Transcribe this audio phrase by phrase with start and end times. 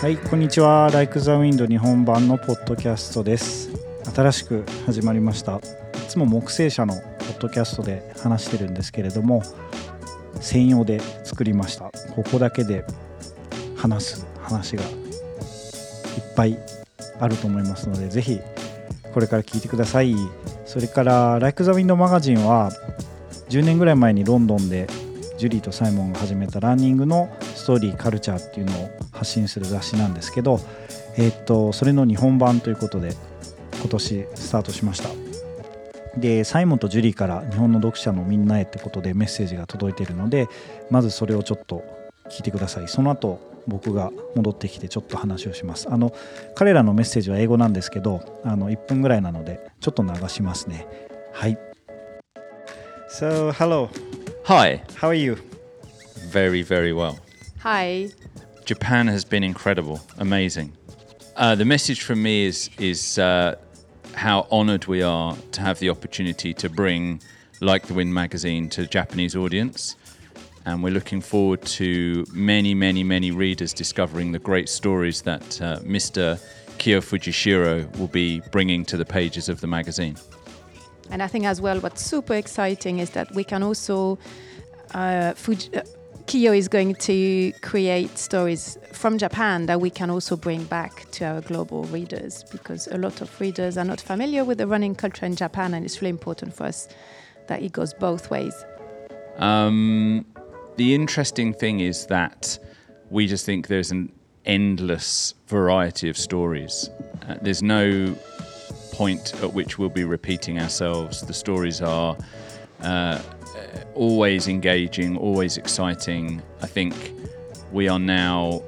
[0.00, 0.90] はい、こんにちは。
[0.92, 3.70] Like the Wind 日本版のポッドキャストです。
[4.12, 5.58] 新しく始まりました。
[5.58, 5.60] い
[6.08, 9.44] つも木星社のポッドキャストで話してるんですけれども、
[10.40, 11.92] 専用で作りました。
[12.16, 12.84] ここだけで
[13.76, 14.90] 話す話がいっ
[16.34, 16.58] ぱい
[17.20, 18.40] あると思いますので、ぜひ
[19.14, 20.16] これから聞いてください。
[20.66, 22.70] それから、Like the Wind マガジンは
[23.48, 24.86] 10年ぐらい前にロンドンで
[25.38, 30.60] ジュリーとサイモンが始めたランニングのストーリーカルチャーっていうのを発信する雑誌なんですけど、
[31.16, 33.14] えーっとそれの日本版ということで
[33.80, 35.08] 今年スタートしました。
[36.18, 40.48] でサイモンとジュリーから日本の読者のみんなへってことでメッセージが届いているので
[40.90, 41.84] まずそれをちょっと
[42.30, 42.88] 聞いてください。
[42.88, 46.12] その後僕が戻ってきてちょっと話をしますあの
[46.54, 50.86] 彼らのメッセージは英語なんですけどあの1分ぐらいなのでちょっと流しますね
[51.32, 51.58] はい
[53.08, 53.88] So hello
[54.44, 55.36] Hi, how are you?
[56.26, 57.18] very, very well.
[57.60, 58.10] Hi.
[58.64, 60.72] Japan has been incredible, amazing.
[61.36, 63.54] Uh, the message from me is is uh,
[64.14, 67.20] how honoured we are to have the opportunity to bring
[67.60, 69.96] Like the Wind magazine to a Japanese audience,
[70.66, 75.78] and we're looking forward to many, many, many readers discovering the great stories that uh,
[75.78, 76.38] Mr.
[76.78, 80.16] Kyo Fujishiro will be bringing to the pages of the magazine.
[81.08, 84.18] And I think as well, what's super exciting is that we can also,
[84.92, 85.82] uh, Fuji, uh,
[86.26, 91.24] Kiyo is going to create stories from Japan that we can also bring back to
[91.24, 95.24] our global readers because a lot of readers are not familiar with the running culture
[95.24, 96.88] in Japan, and it's really important for us
[97.46, 98.64] that it goes both ways.
[99.38, 100.26] Um,
[100.76, 102.58] the interesting thing is that
[103.10, 104.12] we just think there's an
[104.44, 106.90] endless variety of stories.
[107.28, 108.14] Uh, there's no
[108.92, 111.20] point at which we'll be repeating ourselves.
[111.20, 112.16] The stories are
[112.82, 113.20] uh,
[113.94, 116.42] always engaging, always exciting.
[116.62, 116.94] I think
[117.72, 118.62] we are now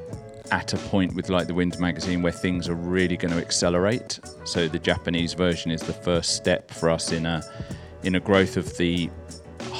[0.50, 4.18] at a point with Like the Wind magazine where things are really going to accelerate.
[4.44, 7.42] So the Japanese version is the first step for us in a
[8.04, 9.10] in a growth of the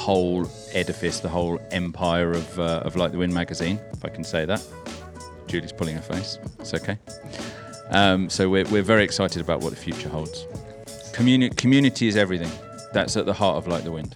[0.07, 4.23] whole edifice, the whole empire of uh, of Like the Wind magazine, if I can
[4.23, 4.61] say that.
[5.47, 6.39] Julie's pulling her face.
[6.59, 6.97] It's okay.
[7.91, 10.45] Um, so we're, we're very excited about what the future holds.
[11.11, 12.51] Communi- community is everything.
[12.93, 14.15] That's at the heart of Like the Wind.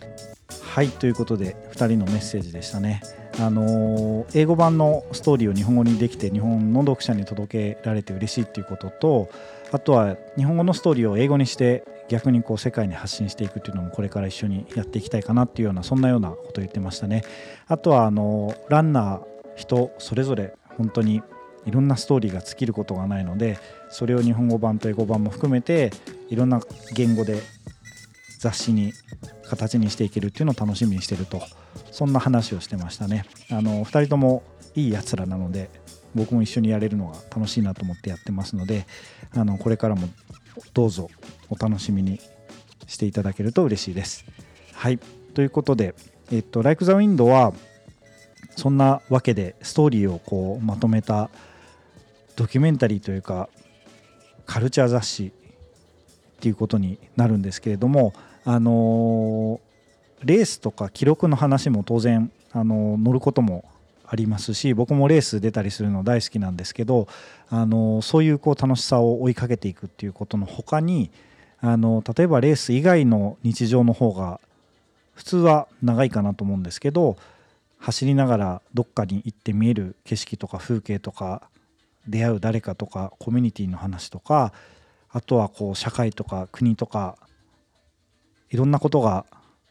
[0.75, 3.01] はいということで2人のメッセージでしたね。
[3.39, 9.29] あのー英語版のストーリーを日本語にできて日本の読者に届けられて嬉しいっていうことと
[9.71, 17.23] あとは日本語のストーリーを英語にして逆にこう世界に発信していくっていうのもこれから一緒にやっていきたいかなっていうようなそんなようなことを言ってましたね。
[17.67, 19.21] あとはあのランナー
[19.55, 21.23] 人それぞれ本当に
[21.65, 23.57] いろんなストーリーが尽きることがないので
[23.89, 25.91] それを日本語版と英語版も含めて
[26.29, 26.61] いろんな
[26.93, 27.41] 言語で
[28.39, 28.93] 雑誌に
[29.47, 31.41] 形にしていけるっていうのを楽しみにしてると
[31.91, 34.43] そんな話をしてましたねあの2人とも
[34.75, 35.69] いいやつらなので
[36.13, 38.85] 僕も一緒にやれるのが楽しいなと思ってやってますので
[39.35, 40.07] あのこれからも
[40.73, 41.09] どうぞ
[41.53, 42.19] お楽しみに
[42.87, 44.25] していただけると嬉しいです。
[44.73, 44.99] はい。
[45.33, 45.95] ということで
[46.31, 47.53] えっと「Like the Wind」は
[48.55, 51.29] そんなわけでストーリーをこうまとめた
[52.35, 53.49] ドキュメンタリーというか
[54.45, 55.31] カルチャー雑誌っ
[56.39, 58.13] ていうことになるんですけれども
[58.45, 59.59] あの
[60.23, 63.65] レースとか記録の話も当然あの乗ることも
[64.05, 67.07] ありますし僕もレース出たりするの大好きなんですけど
[67.49, 71.09] あのそういうこう楽しさを追いかけていくっていうことの他に
[71.65, 74.41] あの例えばレース以外の日常の方が
[75.15, 77.15] 普通は長いかなと思うんですけど
[77.77, 81.47] 走りながらどっかに行って見える景色とか風景とか
[82.05, 84.51] 出会う誰かとかコミュニティの話とか
[85.09, 87.17] あとはこう社会とか国とか
[88.49, 89.25] いろんなことが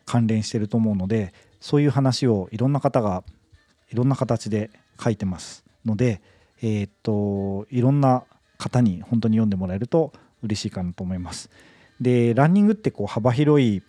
[0.07, 3.23] 関連してると思うのでそういう話をいろんな方が
[3.91, 6.23] いろんな形で書いてますので、
[6.63, 8.25] えーっといろんな
[8.57, 11.51] 方に本当に読んでもらえると嬉しいかなと思います。
[12.03, 13.83] でランニングってこう幅広い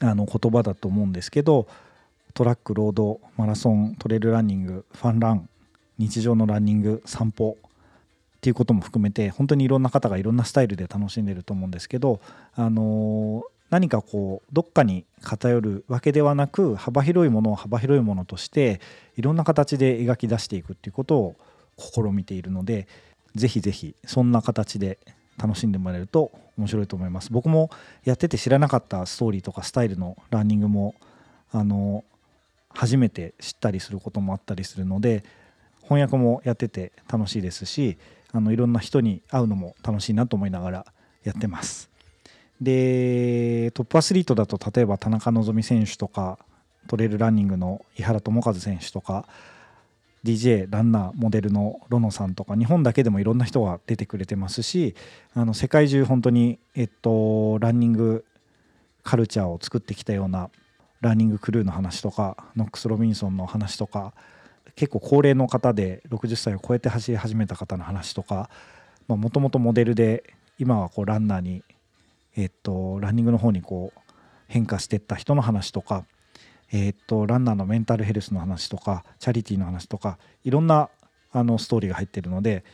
[0.00, 1.66] あの言葉だと思うんですけど
[2.34, 5.48] トラックロードマラソントレイルランニングファンラン
[5.98, 7.56] 日常のランニング散歩
[8.38, 12.20] っていうことも含めて本当にいろんな方がいろんなスタイルで楽しんでると思うんですけど、
[12.54, 18.80] あの何かこうどっかに偏るわけではなく幅広いものを幅広いものとして
[19.16, 21.36] いろんな形で描き出していくっていうことを
[21.76, 22.86] 試みているので
[23.34, 24.98] ぜひぜひそんな形で
[25.38, 27.32] 楽しんでもらえると面白いと思います。
[27.32, 27.70] 僕も
[28.04, 30.94] やってて知らなかったストーリーとかスタイルのランニングも
[31.52, 32.04] あの
[32.70, 35.24] 初めて知ったりすることもあったりするので
[35.82, 37.96] 翻訳もやってて楽しいですし
[38.32, 40.86] あのいろんな人に会うのも楽しいなと思いながら
[41.24, 41.90] やってます。
[42.60, 46.38] でトップアスリートだと例えば田中希実選手とか
[46.88, 49.26] トレイルランニングの井原智和選手とか
[50.24, 54.94] DJ ランナーモデルのロノさんとか日本だけでもいろんな人が出てくれてますし
[55.34, 58.24] あの世界中本当に、えっと、ランニング
[59.04, 60.50] カルチャーを作ってきたような
[61.00, 64.12] ランニングクルーの話とかノックス・ロビンソンの話とか
[64.74, 68.50] 結構高齢の方で60歳を超えて走り始めた方の話とか
[69.06, 71.62] もともとモデルで今はこうランナーに、
[72.36, 74.00] えっと、ランニングの方にこう
[74.48, 76.04] 変化していった人の話とか、
[76.72, 80.90] えっと、ランナーのメンタルヘルスの話とかチャリティーの話とかいろんな
[81.32, 82.64] あのストーリーが入ってるので、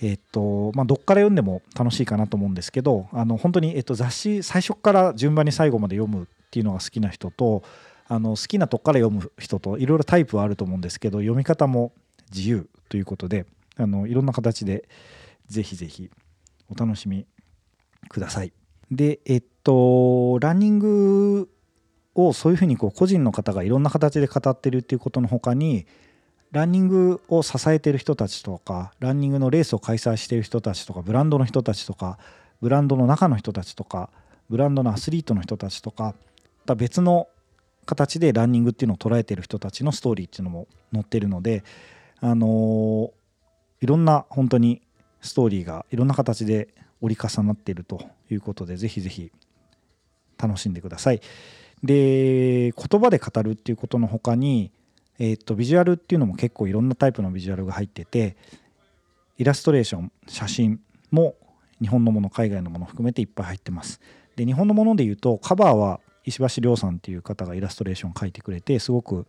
[0.00, 7.62] えっとまあ、どっから読んでも楽しいかなと思うんですけどあの本当に、えっと、雑誌最初から順番に最後まで読むっていうのが好きな人と
[8.06, 11.92] あの好きなとこから読む人といろいろタイプはあると思うんですけど読み方も
[12.32, 13.46] 自由ということで
[13.76, 14.88] あのいろんな形で
[15.46, 16.10] ぜひぜひ
[16.70, 17.26] お楽しみ
[18.08, 18.52] ください。
[18.90, 21.48] でえっとランニング
[22.14, 25.86] をそういうふうにこう個人の方がいろんな形で語ってるっていうことの他に
[26.52, 32.18] ランニングを支えてる人たちとかランニングのレースを開催してる人たちとかブランドの人たちとか
[32.60, 34.10] ブランドの中の人たちとか
[34.48, 36.14] ブランドのアスリートの人たちとか
[36.76, 37.28] 別の
[37.86, 41.64] 形でランニングっていうのを捉えてる人たちのストーリーっていうのも載ってるので
[42.20, 43.10] あのー、
[43.80, 44.80] いろんな本当に
[45.20, 46.68] ストーリーがいろんな形で
[47.00, 48.00] 折り重なっていると
[48.30, 49.32] いうことでぜひぜひ
[50.38, 51.20] 楽しんでください。
[51.84, 54.72] で言葉で語るっていうことの他に、
[55.18, 58.36] えー、とビジュアルっていうのも結構いろんなタイプのビジュアルが入ってて
[59.36, 61.34] イラストレーション写真も
[61.80, 64.00] 日本のもの海外のもの含めていっぱい入ってます。
[64.36, 69.26] で日本のもので言うとカバーは石橋亮さんっていう方がイラストレーション描いてくれてすごく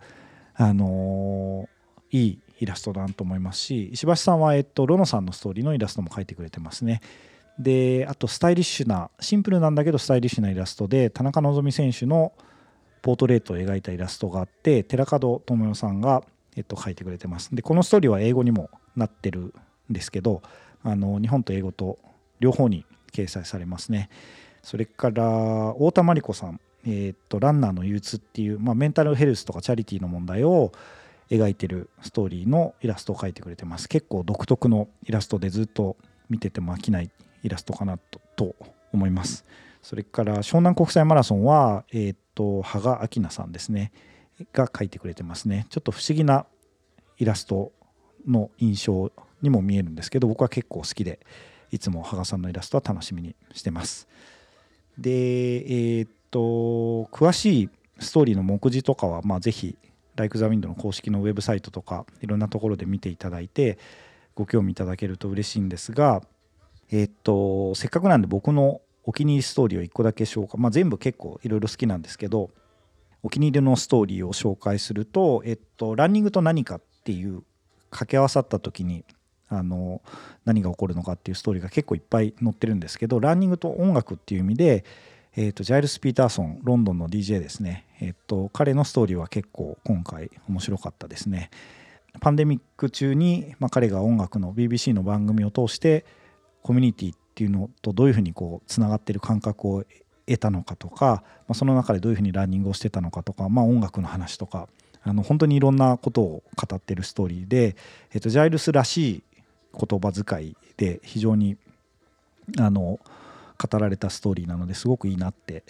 [0.54, 7.02] あのー、いいイラストだなと思いますし石橋さんは、えっと、ロノさんのストーリーのイラストも描いてくれてますね。
[7.60, 12.34] であとスタイリッシュなシンプルなんだけどスタイリッシュなイラストで田中希実選手の
[13.02, 16.24] ポートレートを描いたイラストがあって寺門智代さんが、
[16.56, 17.56] えっと、描いてくれてます。
[17.56, 19.54] でこのストーリーは英語にもなってるん
[19.90, 20.42] ですけど
[20.84, 21.98] あの日本と英語と
[22.40, 24.10] 両方に掲載されますね。
[24.62, 30.72] それから太田真理子さん、えっとランナーの憂鬱っていう、まあ、メンタルヘルスとかチャリティーの問題を
[31.30, 33.88] 描いてるストーリーのイラストを描いてくれてます。
[33.88, 35.96] 結構独特のイラストでずっと
[36.30, 37.12] 見てても飽きない
[37.46, 38.56] イラストかなとと
[38.92, 39.46] 思います。
[39.82, 43.92] それから湘南国際マラソンは、えー、っと羽賀明菜さんですね。
[44.52, 45.68] が描いてくれてますね。
[45.70, 46.46] ちょっと不思議な
[47.18, 47.72] イラスト
[48.28, 49.12] の印象
[49.42, 51.20] にも見えるんですけど僕は結構好きで
[51.72, 54.08] いつも羽賀さんのイラストは楽しみにしてます。
[54.98, 56.40] でえー、っと
[57.16, 57.70] 詳しい
[58.00, 59.78] ストーリーの目次とかは、まあ、ぜひ
[60.16, 63.78] ライク・ザ・ウィンドの公式のウェブサイトとかいろんなところで見ていただいて
[64.34, 66.22] ご興味いただけると嬉しいんですが
[66.92, 72.50] えー、っとせっかくなんで僕のお気に入りストーリーを1個だけ紹介、まあ、全部結構いろいろ好きなんですけど
[73.24, 77.44] お気に入りのストーリーを紹介すると、えっと、ランニングと何かっていう
[77.90, 79.04] 掛け合わさった時に
[79.48, 80.02] あの
[80.44, 84.84] 何が起こるのかっていうストーリーが結構いっぱい載ってるんですけどランニングと音楽っていう意味で、
[85.36, 91.52] えーと、ジャイルス・ピーターソンロンドンの DJ ですね、えーと彼のストーリーは結構今回面白かったですね。
[92.20, 96.06] パンデミック中に、まあ、彼が音楽の BBC の番組を通して
[96.66, 99.86] コミュニティっていうのとどういうふうにこうつながってる感覚を
[100.26, 104.68] 得たのかとか、まあ、その中でどういうふうにランニングをしてたのかとか、まあ、音楽の話とか
[105.04, 107.76] あの本当にいろんなことを語ってるストーリーで、
[108.16, 109.24] えっと、ジャイルスらしい
[109.80, 111.56] 言葉遣いで非常に
[112.58, 113.00] あの
[113.60, 115.62] 語られたストーリーなのですごくいいなって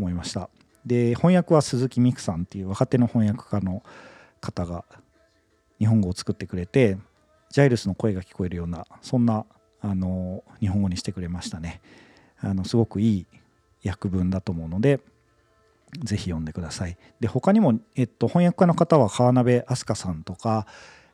[0.00, 0.50] 思いました。
[0.84, 3.84] で翻訳は鈴木美久さんっていう若手の翻訳家の
[4.40, 4.84] 方が
[5.78, 6.98] 日本語を作ってくれて
[7.50, 9.46] ジャイルスの声が聞こえるようなそんな
[9.80, 11.80] あの日本語にしてくれましたね。
[12.40, 13.26] あのすごくいい
[13.88, 15.00] 訳文だと思うので
[15.98, 16.96] ぜひ読んでください。
[17.18, 20.66] で他にも、えっと、翻訳家の方は川辺飛鳥さんとか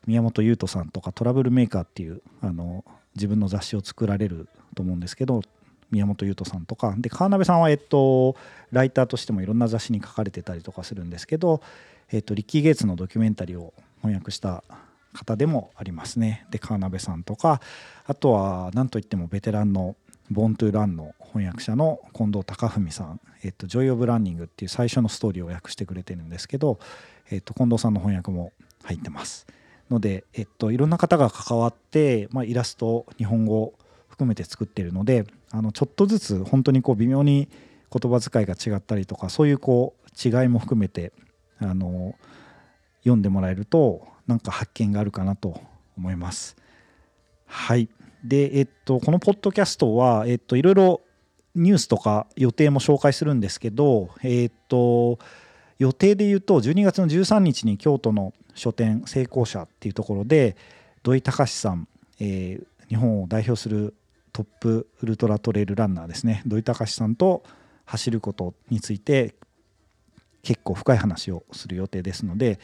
[0.05, 5.41] 宮本優斗さんとかトラブルメーカーっていうあの自分の雑誌を作られると思うんですけど
[5.89, 6.95] 宮本優斗さんとか。
[6.97, 8.35] で川辺さんは、えっと、
[8.71, 11.61] ライターとしてもいろんな雑誌に書かれてたりとかするんですけど、
[12.11, 14.63] えっと、リッキー・ゲイツのドキュメンタリーを翻訳した
[15.17, 16.45] 方でもありますね。
[16.51, 17.61] で川辺さんとか
[18.05, 19.95] あとは何といってもベテランの
[20.29, 26.79] Born to Run の翻訳者の近藤隆文さん「えっと、 Joy of Running」っていう最初のストーリーを訳してくれてるんですけど、
[27.29, 28.51] えっと、近藤さんの翻訳も
[28.83, 29.47] 入ってます。
[29.89, 33.73] ので、えっと、いろんな方が関わって、まあ、イラスト日本語
[34.09, 37.47] 含めて作ってるのであのちょっとずつ本当にこう微妙に
[37.91, 41.13] 言葉遣いが違ったりとかそういうこう違いも含めて
[41.59, 42.15] あの
[43.07, 45.59] 読んでもらえるとなんか発見があるかなと
[45.97, 46.55] 思います。
[47.45, 47.89] はい。
[48.23, 51.01] で、えっと、このポッドキャストは、えっと、いろいろ
[51.55, 55.19] ニュースとか予定も紹介するんですけど、えー、と
[55.79, 60.57] 予定で言うと12月の13日に京都の書店成功者っていうところで
[61.03, 61.87] 土井隆さん、
[62.19, 63.93] えー日本を代表する
[64.33, 67.43] トップウルトラトレイルランナーですね土井隆さんと
[67.85, 69.35] 走ることについて
[70.43, 72.59] 結構深い話をする予定ですので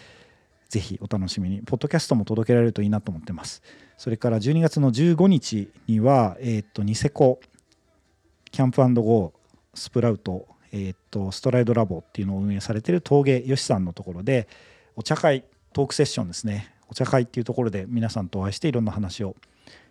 [0.74, 1.62] ぜひお楽しみに。
[1.62, 3.62] ポッドキャストも届けられるといいなと思ってます。
[3.96, 7.40] それから12月の15日には、えー、とニセコ
[8.50, 14.48] キャンプゴースプラウト、えー、とストライドラボっていうのを運営されている峠よしさんのところで
[14.96, 16.74] お茶会トークセッションですね。
[16.90, 19.36] お茶会っていうところで皆さんとお会いしていろんな話を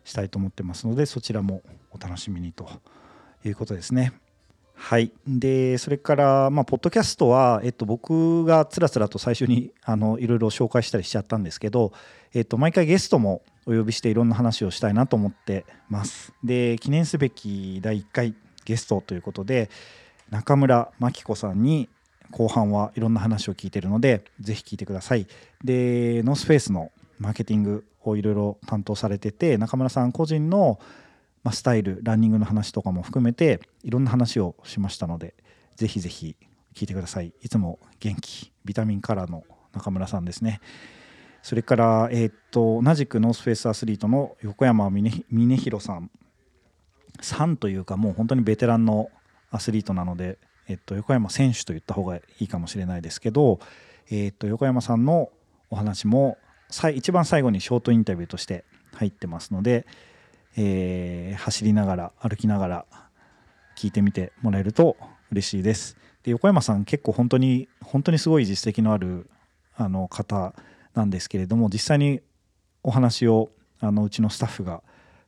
[0.03, 1.63] したいと思ってますのでそちらも
[1.93, 2.69] お楽しみにと
[3.45, 4.13] いうことですね。
[4.85, 11.93] はい、でそれから、まあ、ポッドキャストは、えっと、僕がつらつらと最初に あのいろいろ紹介したりしちゃったんですけど、
[12.35, 16.35] えっと、毎回ゲストもお呼びしていろんな話をしたいなと思ってます。
[16.43, 18.35] で記念すべき第1回
[18.65, 19.71] ゲストということで
[20.31, 21.89] 中村真紀子さんに
[22.33, 25.29] 後半はいろんな話を聞いてるのでぜひ聞いてください。
[25.63, 30.81] でノースフェイスのマーケティングをいろいろ担当されてて中村さん個人の
[31.43, 35.35] まあスタイルランニングの話とかも含めていろんな話をしましたので
[35.77, 36.37] ぜひぜひ
[36.75, 37.33] 聞いてください。
[37.43, 40.61] いつも元気ビタミンカラーの中村さんですね。
[41.43, 46.11] それから、えーっと同じくノースフェイスアスリートの横山峰弘さん。
[47.21, 49.11] さんというかもう本当にベテランの
[49.51, 53.61] アスリートなので、えっと、横山選手と言った方がいいかもしれないですけど、
[54.11, 55.31] えっと、横山さんの
[55.69, 56.39] お話も
[56.95, 59.87] 一番最後にショートインタビューとして入ってますので、
[60.57, 62.85] えー走りながら歩きながら
[63.77, 64.97] 聞いてみてもらえると
[65.31, 65.97] 嬉しいです。
[66.23, 69.29] で横山さん結構本当に本当にすごい実績のある
[69.75, 70.55] あの方
[70.95, 72.21] なんですけれども実際に
[72.83, 74.83] お話をあのうちのスタッフが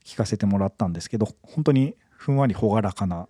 [0.04, 3.28] 聞かせてもらったんですけど本当にふんわり朗らかな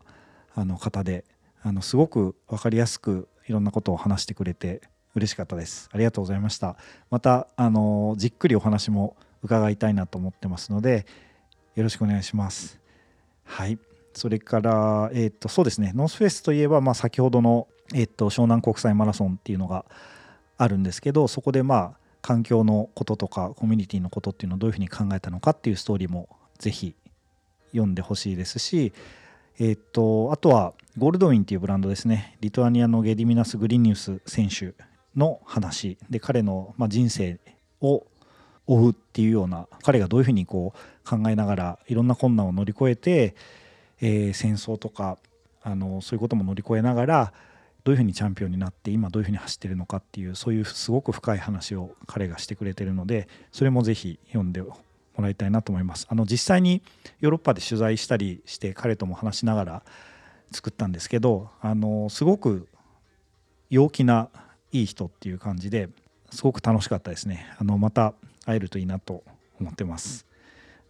[0.54, 1.24] あの方で
[1.62, 4.82] あのすごく分かりやすくいろんなことを話してくれて
[5.14, 6.76] 嬉しかったですありがとうございました
[7.10, 11.06] またあのじっくりお話も伺いたいなと思ってますので
[11.74, 12.78] よろしくお願いします。
[13.44, 13.78] はい。
[14.12, 15.92] それから、えー、とそうですね。
[15.94, 19.84] ノースフェイスといえば、まあ、先ほどの、えー、と湘南国際マラソンっていうのが
[20.56, 26.28] あるんですけどそこでまあ環境のこととかコミュニティのことっていうのをどういうふうに考えたのかっていうストーリーも
[26.58, 26.94] ぜひ
[27.72, 28.92] 読んでほしいですし、
[29.58, 32.36] えー、とあとはゴールドウィンっていうブランドですね。
[32.40, 34.74] リトアニアのゲディミナス・グリニウス選手
[35.16, 37.38] の話で彼の、まあ、人生
[37.80, 38.06] を
[38.66, 43.34] 追うっていうような彼がどういうふうにこう考えながらいろんな困難を乗り越えて、
[44.00, 45.18] えー戦争とか
[45.62, 47.32] あのそういうことも乗り越えながら
[47.84, 54.76] どういうふうにチャンピオンになって今どういうふうに走ってるのかっていうそういうすごく深い話を彼がしてくれてるのでそれもぜひ読んでも
[55.18, 56.06] らいたいなと思います。
[56.10, 56.82] あの実際に
[57.20, 59.82] ヨーロッパで取材したりして彼とも話しながら
[60.50, 62.68] 作ったんですけどあのすごく
[63.70, 64.28] 陽気な
[64.72, 65.88] いい人っていう感じで
[66.30, 67.46] すごく楽しかったですね。
[67.58, 69.22] あのまた会えるといいなと
[69.60, 70.26] 思ってます。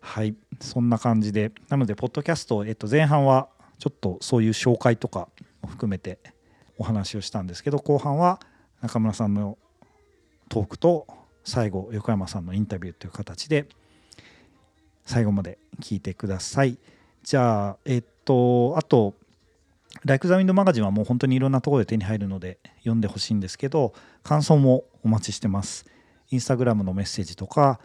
[0.04, 5.28] はい、そんな感じで、なので、ポッドキャスト、えっと、前半はちょっとそういう紹介とか
[5.62, 6.18] も含めて
[6.76, 8.38] お話をしたんですけど、後半は
[8.82, 9.56] 中村さんの
[10.50, 11.06] トークと、
[11.42, 13.66] 最後、横山さんのインタビューという形で、
[15.06, 16.78] 最後まで聞いてください。
[17.22, 19.14] じゃあ、えっと、あと、
[20.04, 25.86] ライク・ザ・ウィンド・マガジンはもう本当にいろんなところで手に入るので読んでほしいんですけど、感想もお待ちしてます。
[26.30, 27.80] インスタグラムのメッセージとか、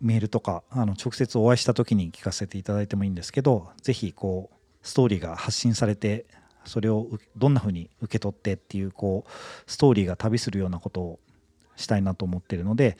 [0.00, 6.26] メールとかあの直接お会いした時に聞かせていただいてもいいんですけどぜひこうストーリーが発信されて
[6.64, 9.30] それをどんな風に受け取ってっていうこう
[9.70, 11.18] ストーリーが旅するようなことを
[11.76, 12.96] したいなと思ってるので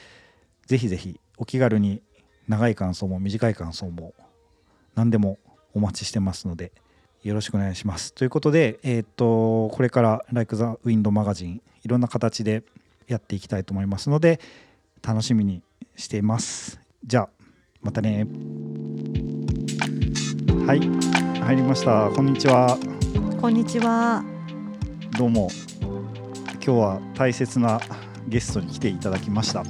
[0.67, 2.03] ぜひぜひお気軽に
[2.49, 4.15] 長い感想も短い感想も
[4.95, 5.39] 何でも
[5.75, 6.73] お待ちしてますので
[7.23, 8.15] よろしくお願いします。
[8.15, 12.63] ということで、えー、とこれから「Like the Wind マガジン」いろんな形で
[13.09, 14.41] やっていきたいと思いますので
[15.03, 15.63] 楽しみに
[15.97, 16.90] しています。
[17.05, 17.29] じゃあ
[17.81, 18.27] またね。
[20.67, 20.81] はい
[21.41, 22.11] 入りました。
[22.11, 22.79] こんにちは。
[23.41, 24.23] こんにちは。
[25.19, 25.49] どうも
[25.83, 27.81] 今日は大切な
[28.29, 29.65] ゲストに来ていただきました。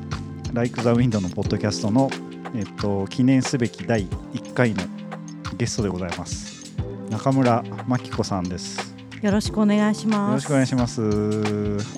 [0.52, 2.10] Like the Wind のポッドキャストの、
[2.54, 4.82] えっと、記念すべき第1回の
[5.56, 6.74] ゲストでございます。
[7.10, 8.92] 中村真紀子さんです。
[9.22, 10.30] よろしくお願いします。
[10.30, 11.00] よろしくお願いします。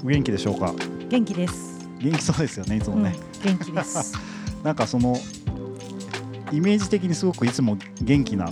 [0.04, 0.74] お元気でしょうか？
[1.08, 1.88] 元気です。
[1.98, 3.16] 元気そうですよね、いつもね。
[3.16, 4.31] うん、元気です。
[4.62, 5.16] なんかその
[6.52, 8.50] イメージ的にすごくいつも元気な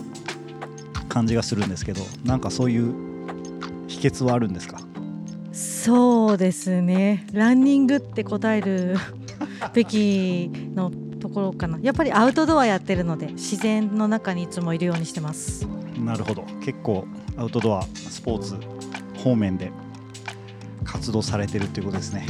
[1.08, 2.94] 感じがするんですけど、なんかそういう
[3.88, 4.78] 秘訣はあるんですか？
[5.52, 7.26] そうですね。
[7.32, 8.96] ランニングって答える
[9.74, 10.90] べきの
[11.20, 11.78] ところかな。
[11.82, 15.66] やっぱりアウトドアやってるので、自然の中にいつもいるようにしてます。
[16.02, 16.44] なるほど。
[16.64, 17.04] 結構
[17.36, 18.54] アウトドアスポーツ
[19.22, 19.70] 方面で
[20.84, 22.26] 活動されてるっていうことですね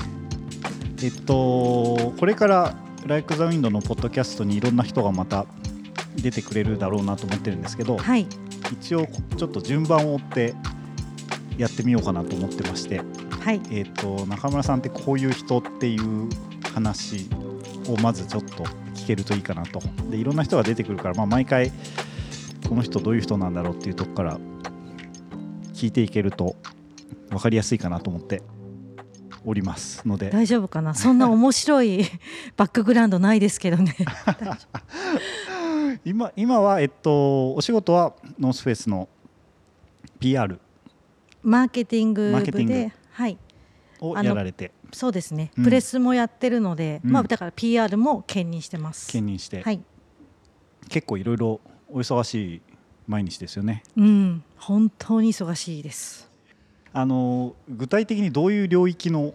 [1.03, 2.75] えっとこれから
[3.07, 5.47] 「Like the Wind」のポッドキャストにいろんな人がまた
[6.17, 8.27] 出てくれるだろうなと思ってるんですけど、はい。
[8.73, 10.55] 一応ちょっと順番を追って
[11.59, 13.01] やってみようかなと思ってまして、
[13.41, 13.61] はい。
[13.71, 16.29] えっと中村さんってこういう人っていう
[16.73, 17.29] 話
[17.89, 18.65] をまずちょっと
[18.95, 19.81] 聞けるといいかなと。
[20.11, 21.73] でいろんな人が出てくるから、まあ、毎回
[22.69, 24.39] この人どういう人なんだろうっていうとこから
[25.75, 26.57] 聞いていけると
[27.31, 28.43] 分かりやすいかなと思って
[29.45, 30.31] おりますので。
[30.31, 30.95] 大丈夫かな？
[30.95, 32.05] そんな面白い
[32.57, 33.95] バックグラウンドないですけどね。
[36.05, 39.09] 今今は、えっと、お仕事はノースフェイスの
[40.19, 40.59] PR
[41.43, 43.39] マーケティングマーケティング部ではい。
[44.01, 44.73] をやられて。
[44.93, 45.65] そうですね、うん。
[45.65, 47.13] プレスもやってるので、うん。
[47.13, 49.09] まあだから PR も兼任してます。
[49.11, 49.81] 兼任して、はい。
[50.89, 52.63] 結構いろいろお忙しい
[53.07, 53.83] 毎日ですよね。
[53.97, 54.43] うん。
[54.57, 56.30] 本当に忙しいです
[56.93, 59.35] あの具体的にどういう領域の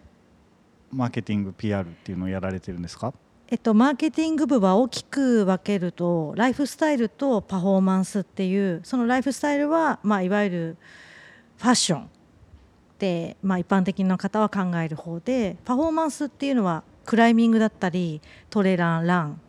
[0.91, 3.13] マーケティング PR っていうのをやられてるんですか？
[3.47, 10.77] えっと、マーケティング部は大きく分けるとライフスタイルとパフォーマンスっていうそのライフスタイルは、まあ、いわゆる
[11.57, 12.09] ファッション
[12.97, 18.19] で、まあ、一般的な方は考える方でパフォーマンスっていうのはクライミングだったり
[18.49, 19.39] トレランラン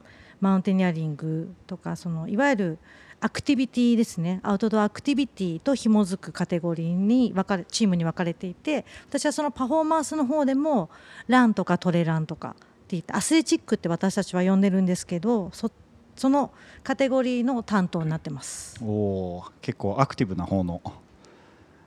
[0.43, 2.79] マウンテニアリングとかそのいわゆる
[3.21, 4.41] アクティビティですね。
[4.43, 10.91] アウトドアアクティビティと紐づくカテゴリーに分かれチームに分かれていて私はそのパフォーマンスの方でも
[11.27, 15.71] ランとかトレランとかって言ってアスレチックって私たちは呼んでるんですけどそ
[16.15, 16.51] その
[16.83, 18.77] カテゴリーの担当になってます。
[18.83, 20.81] おー結構アクティブな方の。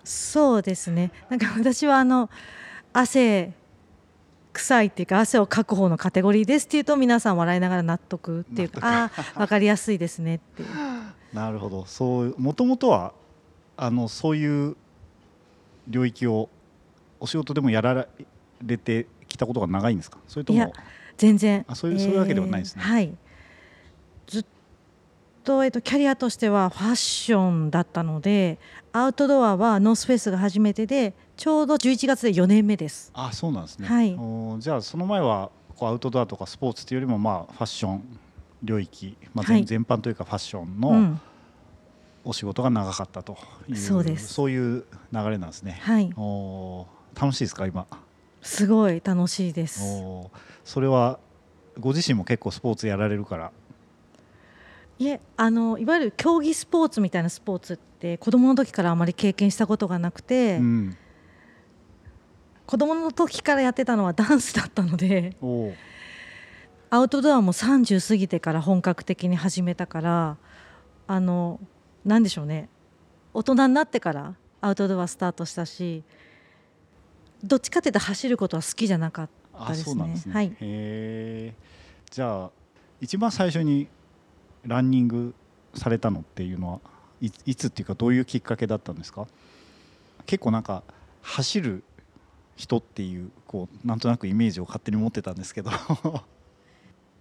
[0.04, 1.12] そうですね。
[1.30, 2.30] なんか私はあの
[2.94, 3.54] 汗
[4.54, 10.70] 臭いっていうか汗をかく方のカテゴリーですっていうと皆さん笑いながら納得っていうかああー分かりやすいですねっていう
[11.34, 11.86] なるほど。
[11.86, 13.14] そうもともとは
[13.78, 14.76] あのそういう
[15.88, 16.50] 領域を
[17.20, 18.08] お仕事でもやら
[18.64, 20.18] れてきたことが長いんですか？
[20.28, 20.74] それといやも
[21.18, 21.66] 全然。
[21.68, 22.82] あそういうそういうわけではないですね。
[22.82, 23.16] はい。
[24.28, 24.46] ずっ
[25.44, 28.60] と、えっと、キャリアとしてはファッションだったので
[28.92, 33.12] アウトドアはノースフェイスが初めてでちょうど11月で4年目です。
[33.14, 34.14] あそうなんですね、はい。
[34.14, 38.04] おーじゃあその前はこうアウトドアとかスポーツっていうよりもまあファッション
[38.64, 41.22] 領域、まあ全般というかファッションうのん。
[42.26, 43.38] お仕事が長かったと
[43.70, 44.34] いう、そうです。
[44.34, 46.12] そういう流れなんですね、はい。
[46.18, 47.22] おー。
[47.22, 47.88] 楽しいですか今？
[48.42, 49.82] すごい楽しいです。
[49.82, 50.30] おー。
[50.66, 51.18] それは
[51.80, 53.52] ご自身も結構スポーツやられるから？
[55.00, 60.98] いえあのいわゆる競技スポーツみたいなスポーツって子供の時からあまり経験したことがなくて、うん。
[62.66, 65.36] 子供の時からやってたのはダンスだったので
[66.92, 70.38] アウトドアも30過ぎてから本格的に始めたから
[71.08, 71.60] あの
[72.04, 72.70] なんでしょうね。
[73.34, 76.04] 大人になってからアウトドアスタートしたし
[77.44, 81.56] どっちかっていうと走ることは好きじゃなかったあですね。
[82.10, 82.50] じゃあ
[83.00, 83.88] 一番最初に
[84.66, 85.36] ランニング
[85.76, 86.80] されたのっていうのは
[87.22, 89.28] いいつっていうかどういうきっかけだったんですか？
[90.26, 90.84] 結構なんか
[91.22, 91.84] 走る
[92.56, 95.72] 人っていうこうなんとなくイメージを勝手に持ってたんですけど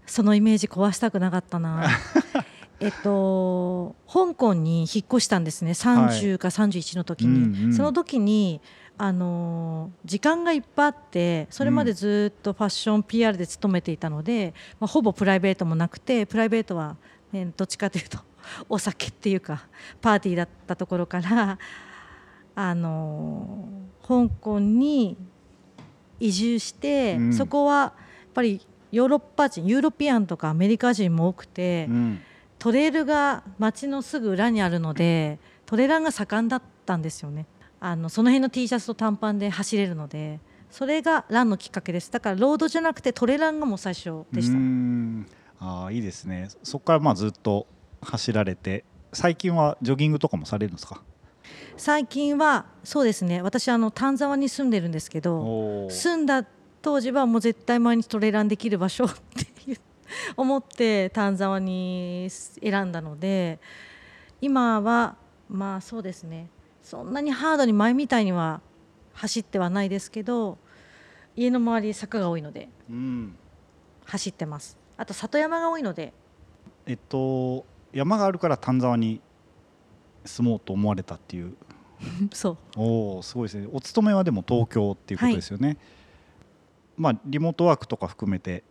[0.08, 1.88] そのイメージ壊したくなかったな。
[2.80, 5.72] えっと香港に引っ越したんですね。
[5.72, 8.60] 30か31の時に、うんうんその時に
[9.00, 16.96] あの時間がいっぱいあってそれまでずっとファッション PR で勤めていたので、まあ、ほぼプライベートもなくてプライベートは、
[17.30, 18.18] ね、どっちかというと
[18.68, 19.68] お酒っていうか
[20.00, 21.58] パーティーだったところから
[22.56, 23.68] あの
[24.02, 25.16] 香港に
[26.20, 27.32] 移住して、うん。
[27.32, 27.92] そこはやっ
[28.34, 28.60] ぱり
[28.92, 32.20] ヨーロッパ人ユーロピアンとかアメリカ人も多くて、うん。
[32.58, 37.46] トレイルが街のすぐ裏にあるのでトレランが盛んだったんですよね。
[37.78, 42.10] あのその辺の T シャツと短パンで走れるのでそれがランのきっかけです。
[42.10, 44.58] だからロードじゃなくてトレランがもう最初でした。
[45.64, 46.48] ああいいですね。
[46.64, 47.68] そこからまあずっと
[48.02, 51.00] 走られて最近はジョギングとかもされるんですか？
[51.76, 53.40] 最近はそうですね。
[53.40, 56.44] 私あの丹沢に住んでるんですけど住んだ
[56.82, 59.78] 当時はもう絶対毎日トレランできる場所っていう
[60.36, 63.58] 思って丹沢に選んだので
[64.40, 65.16] 今は
[65.48, 66.48] まあそうですね。
[66.82, 68.60] そんなにハードに前みたいには
[69.12, 70.56] 走ってはないですけど
[71.36, 73.36] 家の周り坂が多いのでうん
[74.04, 74.76] 走ってます。
[74.96, 76.12] あと里山が多いので。
[76.86, 79.20] えっと山があるから丹沢に
[80.24, 81.54] 住もうと思われたっていう。
[82.32, 82.56] そう。
[82.76, 83.68] おおすごいですね。
[83.72, 85.76] お勤めはでも東京っていうことですよね、
[86.98, 88.64] まあリモートワークとか含めて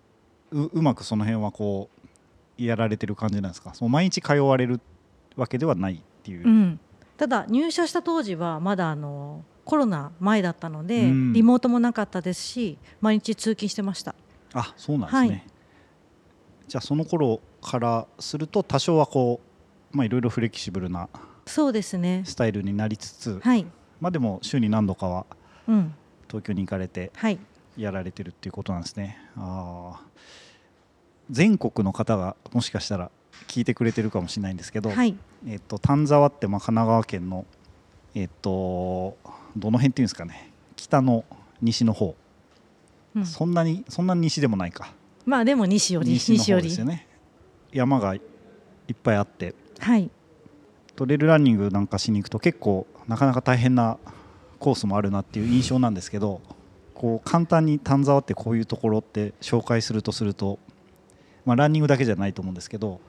[0.52, 1.90] ううまくその辺はこ
[2.60, 3.74] うやられてる感じなんですか？
[3.74, 4.80] その毎日通われる
[5.36, 6.80] わけではないっていう、うん。
[7.18, 11.34] ただ入社した当時はまだあのコロナ前だったので、うん。
[11.34, 14.14] リモートもなかったですし毎日通勤してました。
[14.54, 15.44] あそうなんですね、はい。
[16.68, 19.40] じゃあその頃からすると多少はこ
[19.94, 21.10] うまあいろいろフレキシブルな
[21.46, 22.24] そうですね。
[22.26, 23.66] スタイルになりつつ、はい。
[24.02, 25.26] まあでも週に何度かは
[25.68, 25.94] うん。
[26.28, 27.40] 東京に行かれてはい
[27.78, 29.18] やられてるっていうことなんですね。
[29.36, 30.08] あー。
[31.30, 33.12] 全国の方がもしかしたら
[33.48, 35.16] 聞いてくれてるかもしれないんですけど、はい。
[35.48, 37.46] えっと丹沢ってまあ神奈川県の
[38.16, 39.18] えっと
[39.56, 40.52] どの辺っていうんですかね。
[40.76, 41.24] 北の
[41.62, 42.16] 西の方、
[43.16, 43.26] うん。
[43.26, 44.94] そんなにそんなに西でもないか。
[45.26, 47.08] まあでも西より西ですよね。
[47.72, 48.22] 山がい
[48.92, 49.54] っぱいあって。
[49.80, 50.10] はい。
[50.96, 53.98] トレイルランニングなんかしに行くと結構なかなか大変な
[54.58, 56.42] コースもあるなっていう印象なんですけど
[56.98, 60.58] こう簡単に丹沢ってこういうところって紹介するとすると、
[61.46, 63.00] まあ、ランニングだけじゃないと思うんですけど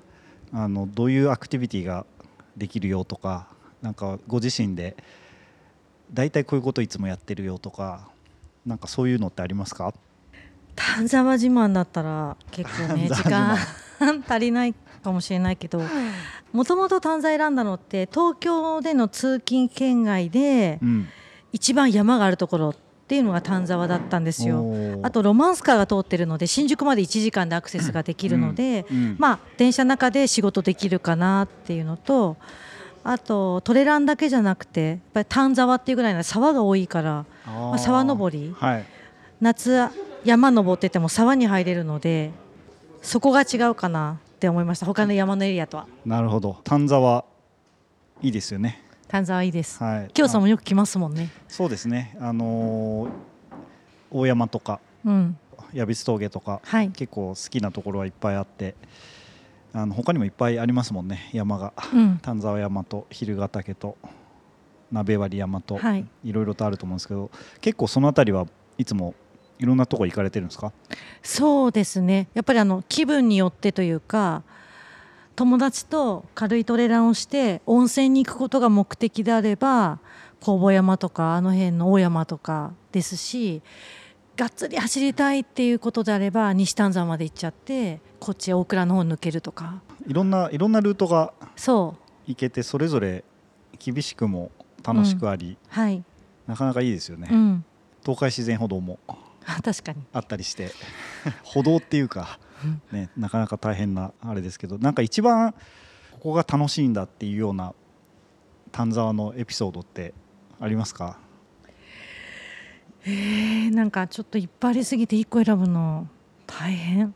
[0.52, 2.04] あのどういうアクティビティが
[2.54, 3.48] できるよとか
[3.80, 4.94] なんかご自身で
[6.12, 8.08] 大体こういうこといつもやってるよとか
[8.66, 9.94] なんかそういうのってありますか？
[10.76, 13.56] 丹沢自慢だったら結構ね 時間
[14.28, 15.80] 足りないかもしれないけど
[16.52, 21.08] もともと丹沢選んだのって東京での通勤圏外でうん。
[21.50, 24.64] 一番山があるところっていうのが丹沢だったんですよ。
[25.02, 32.36] あとロマンスカーが通ってるので新宿まで1時間でアクセスができるので、うんまあ電車の中で仕事できるかなっていうのと
[33.04, 38.54] あとトレランだけじゃなくてやっぱり丹沢っていうぐらいの沢が多いからあまあ、ー沢登り。
[38.56, 38.84] はい。
[39.40, 39.88] 夏
[40.24, 42.32] 山登ってても沢に入れるので
[43.02, 44.86] そこが違うかなって思いました。
[44.86, 45.86] 他の山のエリアとは。
[46.04, 46.58] なるほど。
[46.64, 47.24] 丹沢
[48.20, 49.82] いいですよね丹沢いいです。
[49.82, 50.10] はい。
[50.12, 51.30] 京さんもよく来ますもんね。
[51.48, 53.10] そうですね、あのー
[54.10, 55.36] 大山とかうん。
[55.74, 56.90] 矢櫃峠とか、はい。
[56.90, 58.74] 結構好きなところはいっぱいあって
[59.74, 61.30] あの他にもいっぱいありますもんね。
[61.32, 61.72] 山が。
[61.92, 62.18] うん。
[62.22, 63.98] 丹沢山と蛭ヶ岳と
[64.90, 66.06] 鍋割山と、はい。
[66.24, 68.46] いろいろとあると思うんですけど結構その辺りは
[68.78, 69.14] いつも
[69.58, 70.72] いろんなとこ行かれてるんですか？
[71.22, 72.28] そうですね。
[72.32, 74.42] やっぱりあの気分によってというか
[75.38, 80.00] 友達と軽いトレランをして温泉に行くことが目的であれば
[80.40, 83.62] 工房山とかあの辺の大山とかですし
[84.36, 89.80] がっつり走りたいっていうことであれば西丹沢まで行っちゃってこっち大倉の方抜けるとか。
[90.08, 91.94] いろんないろんなルートが行
[92.34, 93.22] けてそれぞれ
[93.78, 94.50] 厳しくも
[94.82, 96.02] 楽しくあり、はい、
[96.48, 97.64] なかなかいいですよね、うん、
[98.02, 98.98] 東海自然歩道も
[99.62, 100.02] 確かに。
[100.12, 100.72] あったりして。
[101.44, 102.38] 歩道っていうか、
[102.92, 105.52] ね、なかなか大変なあれですけどなんか一番
[106.12, 107.74] ここが楽しいんだっていうような
[108.72, 110.12] 丹沢のエピソードって
[110.60, 111.18] ありますか？
[113.04, 116.08] えーなんかちょっといっぱいありすぎて1個選ぶの
[116.46, 117.12] 大変。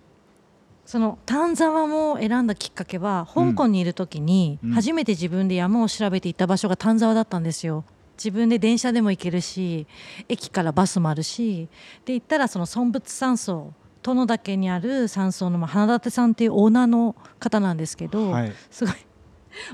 [0.87, 4.71] その丹沢も選んだきっかけは香港にいる時にうん。
[4.73, 7.85] 初めて自分で山を調べて行った場所が丹沢だったんですよ。
[8.17, 9.87] 自分で電車でも行けるし
[10.29, 11.69] 駅からバスもあるし
[12.05, 18.95] で行ったらその尊仏山荘殿岳にある山荘のまあ花立さんっていうオーナーの方なんですけど、はいすごい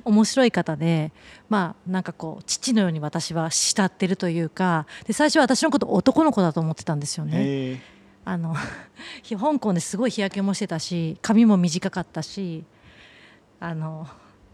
[0.04, 1.12] 面白い方で
[1.48, 7.80] まあなんかこう父のように私は慕ってるというかで最初は私のこと男の子だと思ってたんですよね。
[8.24, 8.54] あの
[9.28, 12.64] 香港ですごい日焼けもしてたし髪も短かったし
[13.58, 14.06] あの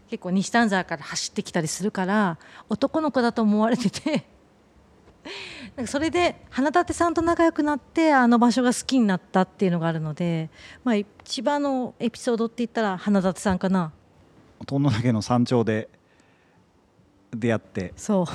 [0.09, 2.37] 結構西丹沢から走ってきたりするから
[2.69, 4.25] 男の子だと思われてて
[5.75, 10.49] なんかそれで花立さんと仲良くなってあの場所が好きになったっていうのがあるので、
[10.85, 13.91] まあ、一番のエピソードって言ったら花立さんかな。
[14.65, 15.89] 殿岳の山頂で
[17.31, 18.25] 出会って、そう。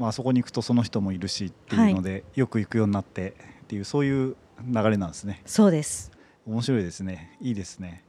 [0.00, 5.42] まあそこに行くとその人もいるしっていうので、よく行くようになってっていうそういう流れなんですね。
[5.44, 6.10] そうです。
[6.46, 7.36] 面白いですね。
[7.42, 8.02] いいですね。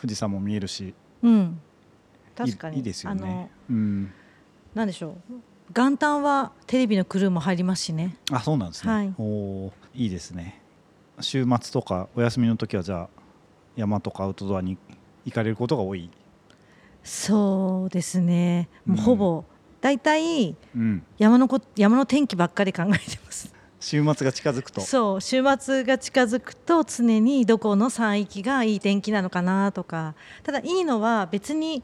[0.00, 0.94] 富士山も見えるし。
[1.22, 1.60] うん。
[2.34, 2.78] い確かに。
[2.78, 3.50] いいですよね。
[3.68, 4.12] うん。
[4.74, 5.34] なんでしょう
[5.72, 8.16] 元旦はテレビのクルーも入りますしね。
[8.30, 9.14] あそうなんですね、はい。
[9.18, 10.60] おおいいですね。
[11.20, 13.08] 週末とかお休みの時はじゃあ
[13.76, 14.76] 山とかアウトドアに
[15.24, 16.10] 行かれることが多い、
[17.02, 18.68] そうですね。
[18.84, 19.02] もううん。
[19.04, 19.44] ほぼ
[19.80, 23.52] 大体うん、山のこ山の天気ばっかり考えてます。
[23.80, 24.80] 週末が近づくと。
[24.80, 30.14] そう週末が近づくと常にどこの山域がいい天気なのかなとか。
[30.42, 31.82] ただいいのは別に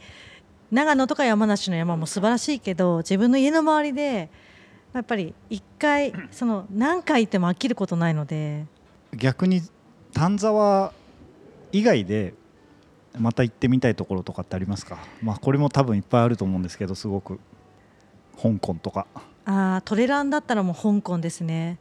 [0.71, 4.31] 長野とか山梨の山も素晴らしいけど自分の家の周りで
[4.93, 8.67] やっぱり一回その何回行っても飽きることないので。
[9.17, 9.61] 逆に
[10.13, 10.93] 丹沢
[11.73, 12.35] 以外で
[13.19, 17.41] また行ってみたいところとかってありますか、まあ、これも多分いっぱいあると思うんですけどすごく。
[18.41, 19.07] 香港とか。
[19.45, 21.79] あートレランだったらもう香港ですね。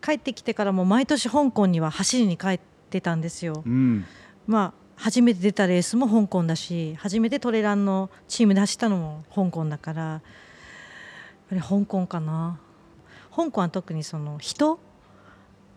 [0.00, 3.62] 帰ってきてからも毎年香港には走りに帰ってたんですよ。
[3.64, 4.04] うん。
[4.46, 10.20] まあ初めて出たレースも香港だし初めてトレランのチームで走ったのも香港だからやっ
[11.50, 12.58] ぱり香港かな。
[13.34, 14.80] 香港は特にその人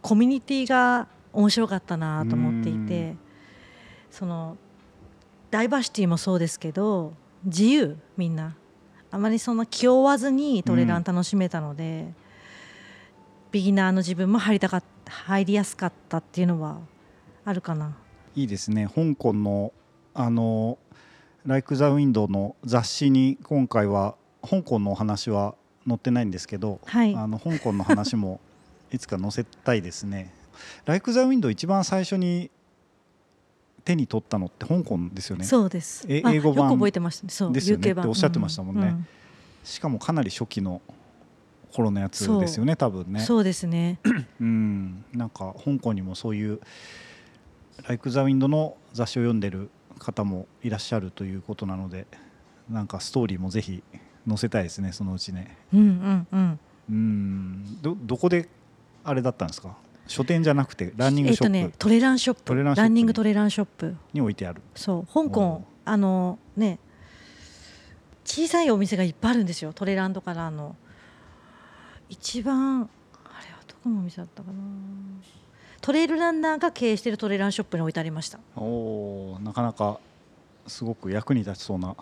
[0.01, 3.15] コミュニティが面白かったなと思っていて
[4.09, 4.57] その
[5.51, 7.13] ダイバーシティもそうですけど
[7.45, 8.55] 自由みんな。
[9.13, 12.13] あまりそんな気負わずにトレラン楽しめたので、
[13.51, 16.79] ビギナーの自分も入りたかっ入りやすかったっていうのは
[17.43, 17.97] あるかな。
[18.35, 19.73] いいですね香港の
[20.13, 20.77] あの
[21.45, 24.15] 「Like the Window」の雑誌に今回は
[24.47, 25.55] 香港のお話は
[25.87, 28.39] 載ってないんですけど、はいあの香港の話も
[28.91, 30.33] いつか載せたいですね。
[30.85, 32.51] Like the Window 一番最初に
[33.83, 35.45] 手に取ったのって香港ですよね。
[35.45, 36.05] そうです。
[36.07, 37.29] 英語版よく覚えてましたね。
[37.31, 38.95] そう、ですよねっておっしゃってましたもんね
[39.63, 40.81] うしかもかなり初期の
[41.71, 43.21] 頃のやつですよね多分ね。
[43.21, 43.99] そうですね。
[44.39, 46.59] うん、なんか香港にもそういう
[47.87, 52.07] 「ライク・ザ・ウィンド」の雑誌を読んでる方もいらっしゃるということなので
[52.69, 53.83] なんかストーリーもぜひ
[54.27, 55.57] 載せたいですねそのうちね。
[55.73, 56.59] うんうんうん。
[56.89, 57.81] うん。
[57.81, 58.49] どどこで
[59.03, 59.75] あれだったんですか？
[60.07, 61.57] 書店じゃなくてランニングショップ。
[61.57, 62.43] えっとね、トレランショップ。
[62.43, 62.89] トレランショップに。
[62.89, 63.95] ランニングトレランショップ。
[64.13, 66.79] に置いてある、そう香お港うあのね
[68.25, 70.75] 小さいお店がいっぱいあるんですよトレランとかランの。
[72.09, 72.87] 一番あ
[73.45, 74.57] れはどこのお店だったかな？
[75.81, 78.39] トレイルランナーが経営しているトレランショップに置いてありました。
[78.55, 79.99] おーなかなか
[80.67, 81.95] すごく役に立ちそうな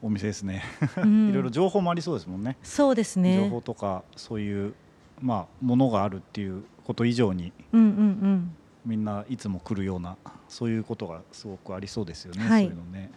[0.00, 0.62] お店ですね、
[0.98, 1.30] うん。
[1.30, 2.56] いろいろ情報もありそうですもんね。
[2.62, 4.74] そうです情ね報とかそういう
[5.20, 8.56] まあものがあるっていうこと以上にうんうんうん。
[8.86, 10.16] みんないつも来るような
[10.48, 12.64] そういうことがすごくありそうですよね、はい。
[12.66, 13.10] そういうのね。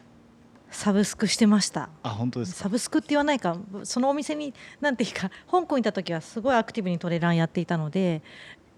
[0.69, 1.89] サブスクしてました。
[2.03, 2.63] あ本当ですか？
[2.63, 3.58] サブスクって言わないか。
[3.84, 8.21] そのお店になんていうか香港にいた時はすごいアクティブにトレランやっていたので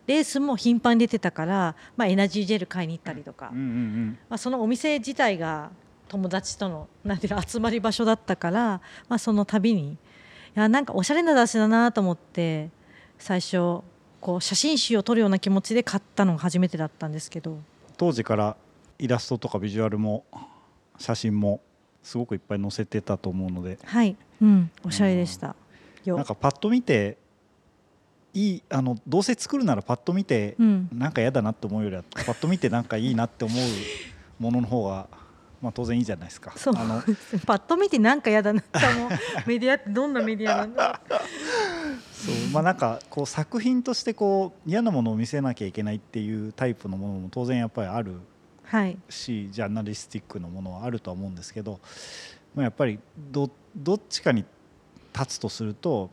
[0.10, 5.70] レースも頻繁に出てたから、まあ、エナジージェル買いに行ったりとか、うんうんまあ、そのお店自体が
[6.08, 9.98] 友達との なんていうの集まり場所だったから、まあ、その度にい
[10.56, 12.72] やなんかおしゃれな雑誌だなと思って
[13.20, 13.82] 最初
[14.20, 17.60] こう写真集を撮るような気持ちで買ったのが初めてだったんですけど。
[17.96, 18.58] 当時から
[18.98, 20.26] イラストとかビジュアルも
[20.98, 21.62] 写真も
[22.02, 23.78] すごくいっぱい載せてたと思うので。
[23.84, 25.56] はい、うん、おしゃれでした。
[26.04, 26.16] よ。
[26.16, 27.18] なんかパッと見て
[28.34, 30.90] いいあのどうせ作るならパッと見て、うん。
[30.94, 33.60] なんか嫌だなって思うよりはパッと見てなんかいいなって思う
[34.42, 35.08] ものの方が、
[35.62, 36.54] まあ、当然いいじゃないですか。
[36.56, 36.74] そう。
[36.78, 37.02] あの
[37.46, 39.10] パッと見てなんか嫌だなって思う。
[39.48, 41.02] メディアってどんなメディアなんだ
[42.14, 42.36] そう。
[42.54, 48.20] まあなんかこう作品としてこう嫌なものを見せなきゃいけないっていうタイプのものも当然やっぱりある
[48.64, 48.98] はい。
[49.10, 51.80] しジャーナリスティックのものはあるとは思うんですけど、
[52.54, 54.46] まあ、やっぱりどどっちかに
[55.14, 56.12] 立つとすると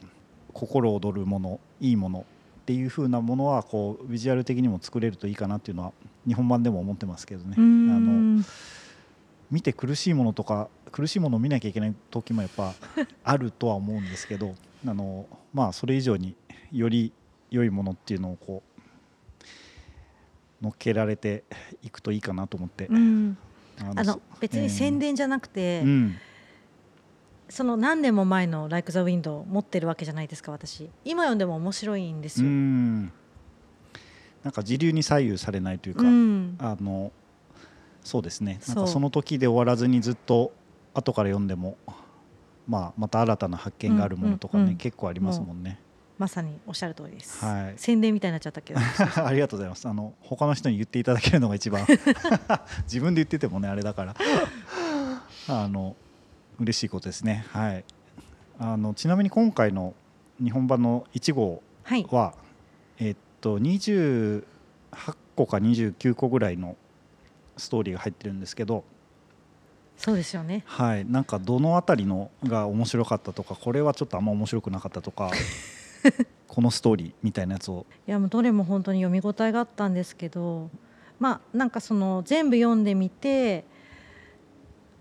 [0.56, 5.92] 心躍るものいいものっていう風なものはこうビジュアル的にも作れるといいかなっていうのは
[6.26, 7.54] 日本版でも思ってますけどね。
[7.56, 8.44] うーあんの
[9.50, 12.74] 見て苦しいものとか苦しいものを見なきゃいけない時もやっぱ
[13.22, 16.34] あるとは思うんですけどあのまあそれ以上に
[16.72, 17.12] より
[17.50, 18.62] 良いものっていうのをこ
[20.60, 21.44] う乗っけられて
[21.82, 23.36] いくといいかなと思って、うん。
[23.78, 26.16] ああの別に宣伝じゃなくて、うん
[27.48, 30.90] その何年も前の「Like the Window」持ってるわけじゃないですか私。
[31.04, 33.04] 今読んでも面白いんですうよ、ん。
[34.42, 36.56] なんか時流に左右されないというか、うん。
[36.58, 37.12] あの
[38.02, 38.60] そうですね。
[38.68, 40.52] なんかその時で終わらずにずっと
[40.94, 41.76] 後から読んでも、
[42.66, 45.80] まあ、また新たな発見があるものとかね、うんうんうん結構ありますもんね。
[46.18, 47.74] まさにおっしゃる通りです、はい。
[47.76, 48.80] 宣伝みたいになっちゃったけど。
[49.26, 49.86] ありがとうございます。
[49.86, 51.86] あの他の人に言っていただけるのが一番。
[52.84, 54.14] 自分で言っててもねあれだから。
[55.48, 55.94] あの
[56.58, 57.46] 嬉しいことですね。
[57.50, 57.84] はい。
[58.58, 59.94] あのちなみに今回の
[60.42, 62.34] 日本版の1号はいは
[62.98, 64.42] えっと28
[65.34, 66.76] 個か29個ぐらいの
[67.56, 68.84] ストーリーが入ってるんですけど、
[69.96, 71.04] そうですよねはい。
[71.04, 75.30] なんかどのあたりのが面白かったとか、これはちょっとあんま面白くなかったとか。
[76.48, 80.70] このストーリーみたいなやつをいやもうどれも本当に読み応えがあったんですけど
[81.18, 83.64] まあなんかその全部読んでみて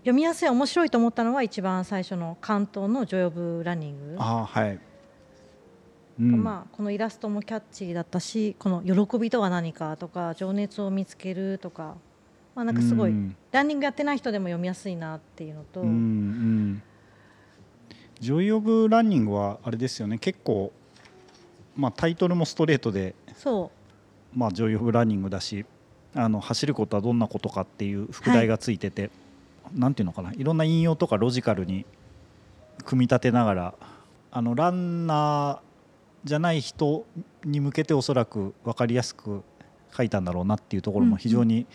[0.06, 4.16] 読みやすい面白いと思ったのは一番最初の巻頭の Joy of Running。
[4.20, 4.78] ああはい、
[6.20, 6.44] うん。
[6.44, 11.96] まあ、このイラストもキャッチーだったしこの喜びとは何かとか情熱を見つけるとか、
[12.54, 13.36] まあ、なんかすごい、うん。
[13.50, 16.82] ランニングやってない人でも読みやすいなっていうのと、うんうん。
[18.20, 20.18] Joy of Running はあれですよね。
[20.18, 20.70] 結構、
[21.74, 23.72] まあ、タイトルもストレートで、そ
[24.32, 25.66] まあ、 Joy of Running だし
[26.14, 29.25] あの走ることはどんなことかっていう副題がついてて、な
[29.74, 31.86] んていうのかないろんな引用とかロジカルに
[32.84, 33.74] 組み立てながら
[34.30, 37.06] あのランナーじゃない人
[37.44, 39.42] に向けておそらく分かりやすく
[39.96, 41.66] 書いたんだろうなっていうところも非常に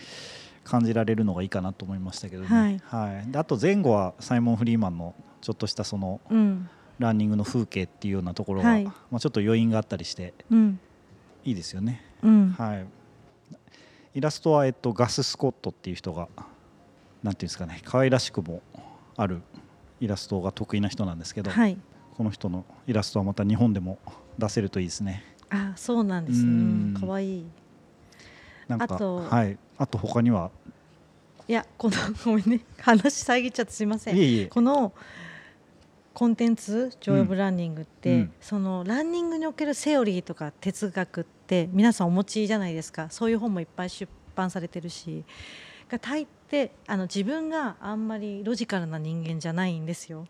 [0.64, 2.82] 感じられるのがいいかなと思いましたけどね、はい。
[2.84, 3.32] はい。
[3.32, 6.70] であと前後はサイモン・フリーマンのちょっとしたそのうん。
[7.00, 8.84] ランニングの風景っていうようなところが、はい。
[8.84, 10.80] まあ、ちょっと余韻があったりしてうん。
[11.44, 12.52] いいですよね、うん。
[12.52, 12.86] はい、
[14.14, 16.28] イラストは、えっと、ガス・スコットっていう人が
[17.24, 18.62] なんていうんですかね可愛らしくも
[19.16, 19.42] ある
[20.00, 21.78] イラストが得意な人なんですけど、はい。
[22.18, 24.00] この人のイラストはまた日本でも
[24.38, 25.24] 出せるといいですね。
[25.50, 26.94] あそうなんですうん。
[26.94, 27.40] ねかわい。
[27.40, 27.46] い
[28.68, 30.50] なんかあとはい、あと他には？
[31.48, 32.62] いやこの ごめんね。
[32.80, 34.18] 話遮っちゃってすいません。
[34.18, 34.46] いえいえ。
[34.48, 34.94] この
[36.14, 38.34] コンテンツ「ジョイ・オブ・ランニング」って、うん。
[38.42, 43.10] そのランニングにおけるセオリーとか哲学って皆さんお持ちじゃないですか。
[43.12, 45.24] そういう本もいっぱい出版されてるし。
[45.90, 50.28] が大抵あの自分があんまりロジカルな人間じゃないんですよ。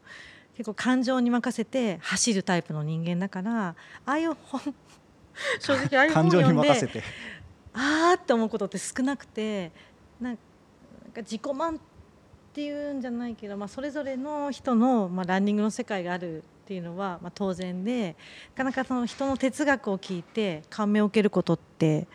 [0.56, 4.62] 結構感情に任せて走るタイプの人間だからああいう本
[5.60, 7.04] 正直ああいう本 感情に読んで任せて。
[7.74, 9.72] あーって思うことって少なくて
[10.20, 10.42] なんか
[11.18, 11.80] 自己満っ
[12.54, 18.18] ていうんじゃないけど、まあ、それぞれの人の、まあ、ランニングの世界があるっていうのは、まあ、当然で
[18.56, 22.08] なかなかその人の哲学を聞いて感銘を受けることって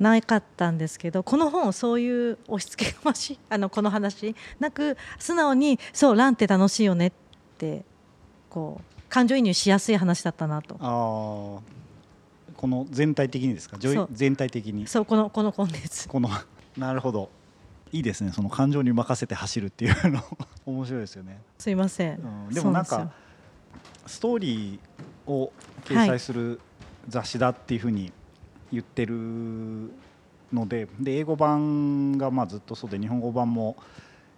[0.00, 7.12] なかったんですけどこの本そういう押し付けがましいあのこの話なく素直にそうランって楽しいよねっ
[7.58, 7.84] て
[8.48, 10.76] こう感情移入しやすい話だったなと。
[10.80, 11.60] あー
[12.56, 13.78] この全体的にですか？
[14.12, 14.86] 全体的に。
[14.86, 16.28] そうこのこのコンテンツこの
[16.76, 17.30] なるほど。
[17.92, 20.22] いいですねその感情に任せて走るっていうの。
[20.66, 21.40] 面白いですよね。
[21.58, 23.10] すいません、うんでもなんか
[24.06, 25.52] ストーリーを
[25.84, 26.60] 掲載する
[27.08, 28.12] 雑誌だっていうふうに
[28.72, 29.90] 言ってる
[30.52, 33.76] のでで英語版がまあずっとそうで日本語版も、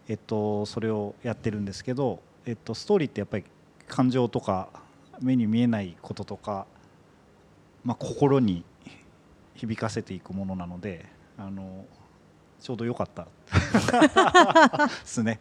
[0.08, 3.44] えっと、それをやってるんですけど、えっと、ストーリーってやっぱり
[3.88, 4.68] 感情とか
[5.20, 6.66] 目に見えないこととか、
[7.84, 8.64] まあ、心に
[9.54, 11.06] 響かせていくものなので
[11.38, 11.84] あの
[12.60, 13.24] ちょうど良かった。
[13.24, 13.30] で
[15.04, 15.40] すね。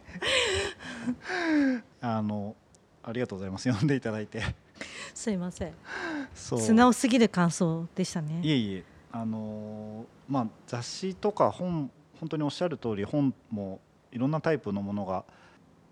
[2.00, 2.56] あの
[3.04, 3.68] ありがとうございます。
[3.68, 4.42] 読んでいただいて。
[5.14, 5.72] すいません。
[6.34, 8.40] 素直すぎる感想でしたね。
[8.42, 8.84] いえいえ。
[9.12, 13.80] あのーまあ雑誌とか本本当におっしゃる通り本も
[14.12, 15.24] いろんなタイプのものが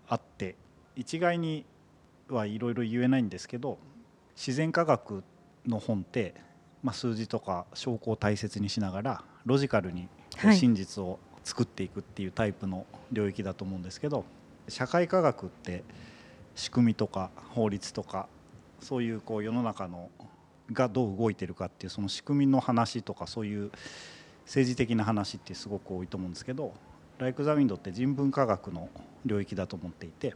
[0.07, 0.55] あって
[0.95, 1.65] 一概に
[2.29, 3.77] はいろいろ言えないんですけど
[4.35, 5.23] 自然科学
[5.67, 6.33] の本って、
[6.81, 10.07] まあ、数字とか証拠を大切にしながらロジカルに
[10.53, 14.25] 真実を作っていくっていうタイプの領域だと思うんですけど
[14.69, 15.83] 社会科学って
[16.55, 18.27] 仕組みとか法律とか
[18.81, 20.09] そういうこう世の中の
[20.71, 23.71] がどう動いてるかっていうその仕組みの話とかそういう
[24.45, 26.73] 政治的な話ってすごく多いと思うんですけど
[27.19, 28.89] 「ライク・ザ・ウィンド」って人文科学の
[29.25, 30.35] 領域だと思っていてで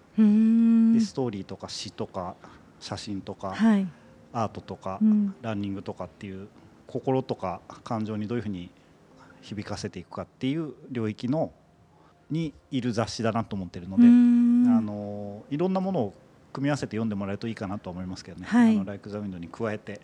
[0.99, 2.36] ストーリーとか詩とか
[2.79, 3.88] 写真とかはい、
[4.34, 5.36] アートとかうん。
[5.41, 6.47] ランニングとかっていう
[6.88, 8.69] 心とか感情にどういうふうに
[9.41, 11.51] 響かせていくかっていう領域の
[12.29, 16.13] にいる雑誌だなと思ってるので、あのいろんなものを
[16.56, 18.76] 組み合わせて読んでもらえるといいかなと思いますけどね「はい。
[18.76, 20.00] あのライク・ザ・ウィンド」に加えて。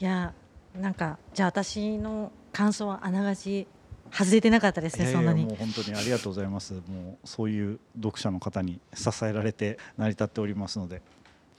[0.00, 0.32] いや
[0.80, 3.66] なんかじゃあ私の感想はあながち
[4.10, 5.44] 外れてなかったですねそんなに。
[5.44, 6.74] もう本当にありがとうございます。
[6.74, 11.02] もうそういう読者の方に支えられて成り立っておりますので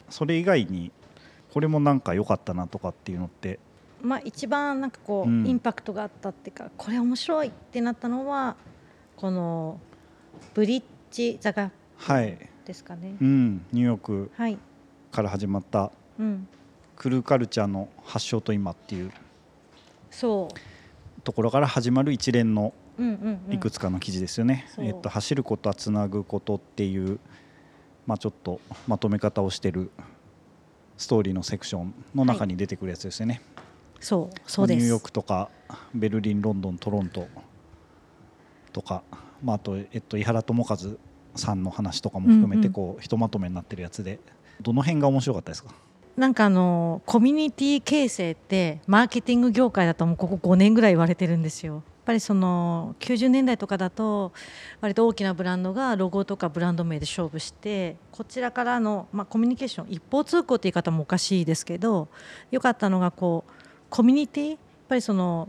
[0.10, 0.92] それ以外に
[1.54, 3.60] これもなんか良かったなとかっていうのって？
[4.02, 5.46] まあ一番なんかこう、うん。
[5.48, 8.56] インパクトがあったっていうかこれ面白いってなったのは
[9.16, 9.80] この
[10.54, 13.16] ブリッジ座がはい、ですかね。
[13.22, 14.58] うん、ニューヨークはい。
[15.12, 16.48] から始まったうん。
[16.96, 19.12] クルーカルチャーの発祥と今っていう
[20.12, 20.48] そ
[21.24, 22.74] ところから始まる一連の
[23.50, 24.86] いくつかの記事ですよね、そう。
[24.86, 27.20] えっと、走ることはつなぐことっていう、
[28.06, 29.90] まあ、ちょっとまとめ方をしてる
[30.98, 33.42] ストーリーのセクションの中に出てくるやつですよね、
[34.00, 34.78] そうそうです。
[34.78, 35.50] ニューヨークとか
[35.96, 37.28] ベルリンロンドントロント
[38.72, 39.02] とか、
[39.44, 40.78] まあ、あと、えっと、井原智和
[41.36, 44.20] さんの話とかも含めうんうんてこう、ひとまとめになってるやつで
[44.62, 45.74] どの辺が面白かったですか？
[46.16, 51.74] なんかあのコミュニティ形成ってマーケティング業界だともうここ5年ぐらい言われてるんですよ。
[51.76, 54.34] やっぱりその90年代とかだと
[54.82, 62.10] 割と大きなブランドがロゴとかブランド名で勝負してこちらからの、まあ、コミュニケーション一方通行って言い方もおかしいですけど
[62.52, 63.52] 良かったのがこう
[63.90, 64.58] コミュニティやっ
[64.90, 65.48] ぱりその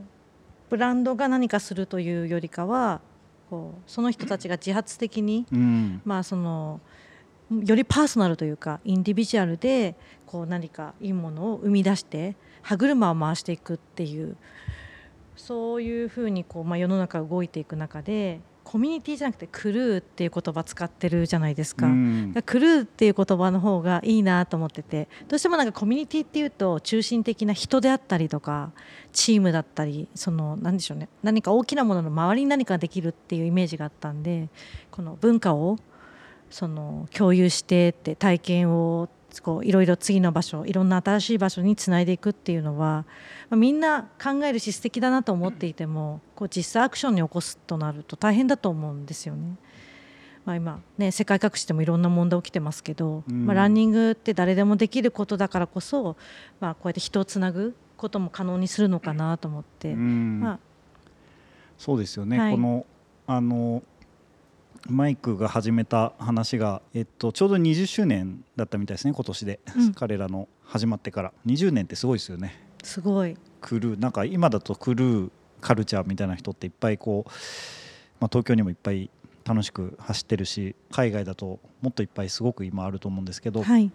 [0.70, 3.00] ブランドが何かするというよりかは
[3.54, 6.02] こうその人たちが自発的にうん。
[6.04, 6.80] まあその
[7.50, 9.94] よりパーソナルというかインディビジュアルで
[10.26, 14.36] こう何かいいものを生み出して歯車を回していくっていう
[15.36, 18.40] そういうふうにこう、まあ、世の中が動いていく中で
[18.74, 21.86] ココミュニティじゃなくてクルーっていう言葉使ってるじゃないですか。
[21.86, 22.32] うん。
[22.32, 25.06] だからクルーっていう言葉の方がいいなと思ってて。
[25.28, 28.72] どうしてもなんかコミュニティっていうと中心的な人であったりとか
[29.12, 31.08] チームだったりその何でしょうね。
[31.22, 34.48] 何か大きなものの周りに何かできるっていうイメージがあったんで
[34.90, 35.78] この文化を
[36.50, 39.08] その共有してって体験を
[39.42, 43.04] こういろいろ次の場所いろんな新しい場所につないでいくっていうのは、
[43.48, 49.56] まあみんな考えるし素敵だなと思っていてもこう実際アクションに起こすとなると大変だと思うんですよね。
[50.44, 53.46] まあ、今、ね、世界各地でもいろんな問題起きてますけど、うん。
[53.46, 56.16] まあ、ランニングって誰でもできることだからこそ、
[56.60, 60.40] まあ、こうやって人をつなぐことも可能にするのかなと思って、うん。
[60.40, 60.58] まあ、
[61.78, 62.54] そうですよね、はい。
[62.54, 62.84] この
[63.26, 63.82] あの
[64.88, 69.94] マイクが始めた話が、えっと、ちょうど20周年だったみたいですね今年で、うん。
[69.94, 71.32] 彼らの始まってから。
[71.46, 72.62] 20年ってすごいですよね。
[72.82, 74.00] すごい、クルー。
[74.00, 75.30] なんか今だとクルー
[75.60, 77.30] カルチャーみたいな人っていっぱいこう、
[78.20, 79.10] まあ、東京にもいっぱい
[79.44, 83.90] 楽しく走ってるし海外だともっといっぱいすごく今あると思うんですけど、はい。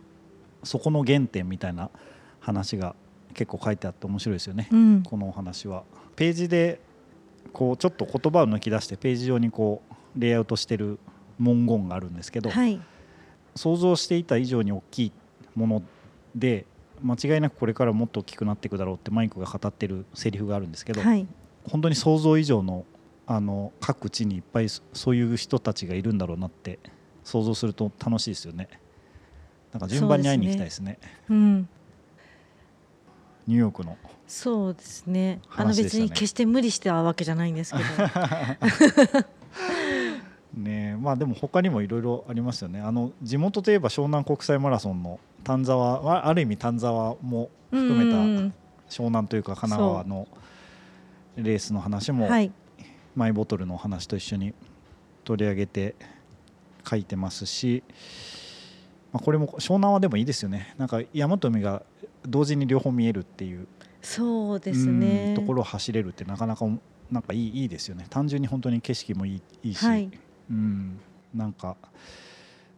[0.64, 1.92] そこの原点みたいな
[2.40, 2.96] 話が
[3.36, 5.04] 結構書いてあって面白いですよね、うん。
[5.04, 5.84] このお話は。
[6.16, 6.82] ページで
[7.54, 11.00] こうちょっと言葉を抜き出してページ上にこうレイアウトしてる
[11.40, 12.80] 文言があるんですけど、はい。
[13.56, 15.12] 想像していた以上に大きい
[15.56, 15.84] もの
[16.36, 16.66] で
[17.02, 21.28] 間違いなくこれからもっと大きくなっていくだろうってマイクが語ってるセリフがあるんですけど、はい。
[21.68, 22.86] 本当に想像以上の
[23.28, 26.80] あの各地にいっぱいそそういう人たちがいるんだろうなって
[27.24, 28.68] 想像すると楽しいですよね。
[29.72, 30.98] なんか順番に会いに行きたいですね。
[31.30, 31.70] うん、
[33.46, 33.98] ニューヨークの。
[34.28, 35.42] そうですね。
[35.56, 37.84] あの別に決して無理してたわけじゃないんですけど
[40.54, 42.82] ねえまあでも他にもいろいろありますよね。
[42.82, 48.54] あの地元といえば湘南国際マラソンの丹沢はある意味丹沢も含めたうん
[48.90, 50.28] 湘南というか神奈川の
[51.36, 52.52] レースの話もはい。
[53.16, 54.54] マイボトルの話と一緒に
[55.26, 55.96] 取り上げて
[56.90, 57.84] 書いてますし、
[59.12, 60.74] まあ、これも湘南はでもいいですよね。
[60.78, 61.84] なんか山と海が
[62.24, 63.68] 同時に両方見えるっていう
[64.02, 66.66] そうですうんねところを走れるってなかなか
[67.12, 68.06] なんかいいいいですよね。
[68.10, 70.10] 単純に本当に景色もいいいいし、はい
[70.50, 71.00] うん、
[71.34, 71.78] なんか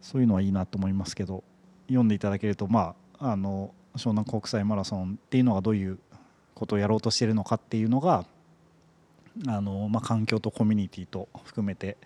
[0.00, 1.42] そういうのはいいなと思いますけど
[1.86, 5.98] 読んでいただけるとまああの湘南国際マラソンっていうのがどういう
[6.54, 8.24] ことをやろうとしているのかっていうのが
[9.46, 11.96] あの、まあ、環境とコミュニティと含めて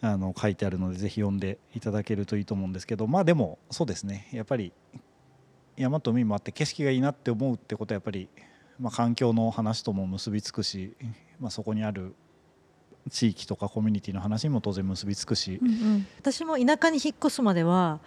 [0.00, 4.28] あの書いてあるのでぜひ読んでいただけるといいと思うんですけどまあでもそうですね。
[4.32, 4.72] やっぱり
[5.76, 8.28] 山と海もあって景色がいいなって思うってことはやっぱり、
[8.80, 10.94] まあ、環境の話とも結びつくし、
[11.38, 12.14] まあ、そこにある
[13.10, 16.06] 地域とかコミュニティの話にも当然結びつくし、うんうん。
[16.18, 18.00] 私も田舎に引っ越すまでは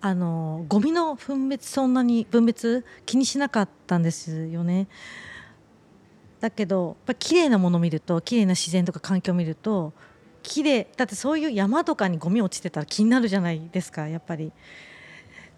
[0.00, 4.88] あのゴミの分別そんなに分別気にしなかったんですよね。
[6.40, 9.92] だけどやっぱ綺麗なものを見ると綺麗な自然とか環境を見ると
[10.42, 14.52] 綺麗だってそういう山とかにゴミ落ちてたら気になるじゃないですかやっぱり。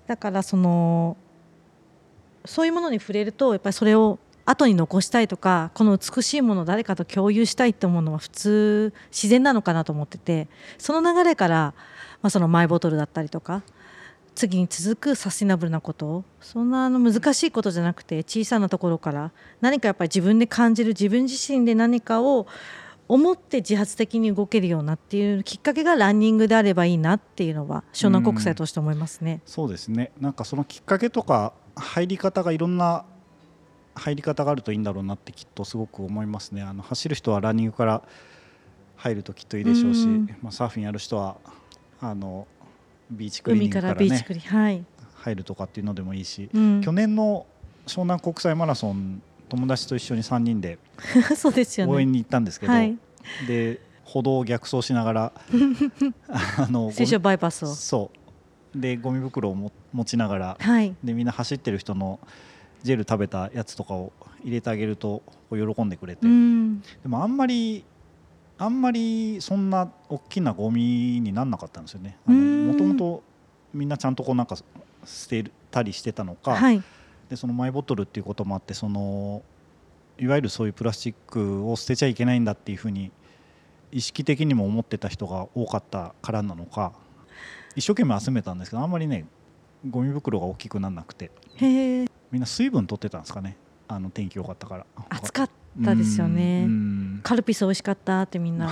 [0.06, 1.16] だからその
[2.44, 4.18] そういうものに触れるとやっぱりそれを
[4.48, 11.74] 後に残したいとかこの美しいものを誰かと共有したいって思うのは普通自然なのかなと思っててその流れから、
[12.22, 13.62] まあ、そのマイボトルだったりとか
[14.34, 22.46] 次に続くサスティナブルなことそんなあの難しいことじゃなくて小さなところから何かやっぱり自分で感じる自分自身で何かを
[23.06, 29.42] 思って自発的に動けるようなっていうきっかけがランニングであればいいなっていうのは湘南国際として思いますね。
[29.44, 33.04] そうですねなんかそのきっかけとか入り方がいろんな
[33.98, 36.62] 入り方があるといいんだろうなってきっとすごく思いますね。
[36.62, 38.02] あの走る人はランニングから
[38.96, 40.26] 入るときっといいでしょうし、うん。
[40.42, 41.36] まあ、サーフィンやる人は
[42.00, 42.46] あの
[43.10, 44.84] ビーチクリーニングかららねビーチクリはい、
[45.16, 46.80] 入るとかっていうのでもいいし、うん。
[46.80, 47.46] 去年の
[47.86, 50.78] 湘南国際マラソン友達と一緒に3人で。
[51.88, 52.98] 応援に行ったんですけど、はい、
[53.46, 55.32] で歩道を逆走しながら
[56.28, 57.74] あの水晶バイパスを。
[57.74, 58.18] そう。
[58.78, 62.20] でゴミ袋をも持ちながらはい、でみんな走ってる人の
[62.82, 64.12] ジェル食べたやつとかを
[64.44, 67.84] 入れてあげると喜んでくれて、うん、でもあんまり
[68.58, 72.18] あんまりそんな大きなゴミになんなかったんですよね。
[72.26, 72.68] うん。
[72.68, 73.22] もともと
[73.72, 74.56] みんなちゃんとこうなんか
[75.04, 76.82] 捨てたりしてたのか、はい、
[77.28, 79.42] でそのマイボトルっていうこともあってその
[80.18, 83.12] いわゆるそういうプラスチックを捨てちゃいけないんだっていうふうに
[83.92, 86.92] 意識的にも思ってた人が多かったからなのか。
[87.76, 89.24] 一生懸命集めたんですけどあんまりね
[89.88, 91.30] ゴミ袋が大きくならなくて
[92.30, 93.56] みんな水分取ってたんですかね。
[93.86, 94.86] あの天気良かったから。
[95.08, 95.50] 暑かっ
[95.84, 96.64] たですよね。
[96.66, 96.70] うん。
[96.70, 98.70] うんカルピス美味しかったってみんな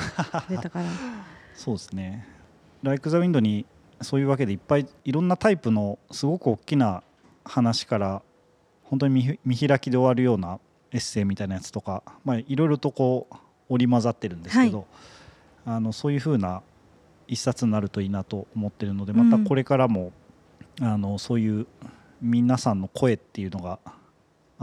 [0.49, 0.87] 出たから。
[1.55, 2.27] そうですね
[2.83, 3.65] 「ライク・ザ・ウィンド」に
[4.03, 7.03] そういうわけでいっぱいいろんなタイプのすごく大きな
[7.45, 8.23] 話から
[8.85, 10.61] 本当に見見開きで終わるような
[10.93, 13.37] エッセイみたいなやつとか、まあ、いろいろとこう
[13.69, 14.87] 織り交ざってるんですけど、
[15.65, 16.63] あのそういうふうな
[17.27, 19.29] 一冊になるといいなと思ってるのでうん。
[19.31, 20.13] またこれからも、
[20.81, 21.67] あのそういう
[22.21, 23.79] 皆さんの声っていうのが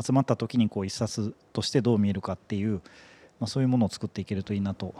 [0.02, 2.82] 集まった時にこう一冊としてどう見えるかっていう、
[3.40, 4.94] まあ、そういうものを作っていけるといいなと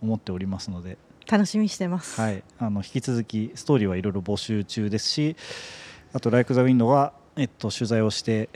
[0.00, 0.98] 思っておりますので、
[1.30, 2.20] 楽しみにしてます。
[2.20, 5.36] はい、あの引き続きストーリーはいろいろ募集中ですし
[6.12, 8.48] あと「Like the Wind は」えっと、取材をして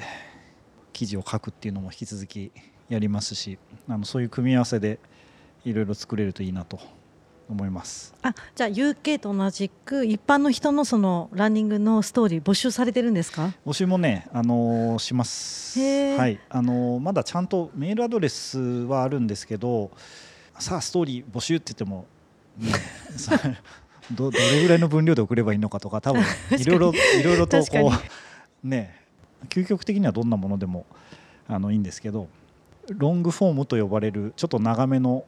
[0.93, 2.53] 記事を書くっていうのも引き続き
[2.89, 3.59] やりますし
[3.89, 5.01] あのそういう組み合わせで
[5.65, 6.79] いろいろ作れるといいなと
[7.49, 8.15] 思います。
[8.23, 13.53] あじゃあ UK と同じく一般の人のそのランニングのストーリー募集されてるんですか？
[13.67, 16.39] 募集もね、あのーします、はい。
[16.51, 19.91] あのーまだちゃんとメールアドレスはあるんですけど
[20.59, 22.07] さあストーリー募集って言っても、
[22.59, 22.73] ね
[23.17, 23.39] さ
[24.13, 26.23] ど どれぐらいの分量で送ればいいのかとか多分
[26.59, 27.93] いろいろいろいろとこ
[28.65, 28.95] うね
[29.49, 30.85] 究極的にはどんなものでも
[31.47, 32.29] あのいいんですけど
[32.91, 35.25] ロングフォームと呼ばれるちょっと長めの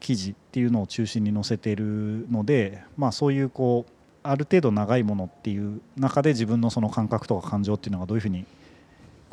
[0.00, 3.92] 記事っていうのを中心に載せているので、まあ、そういうこう
[4.22, 8.46] ある程度長いものっていう中で自分のその感覚とか感情っていうのがどういうふうに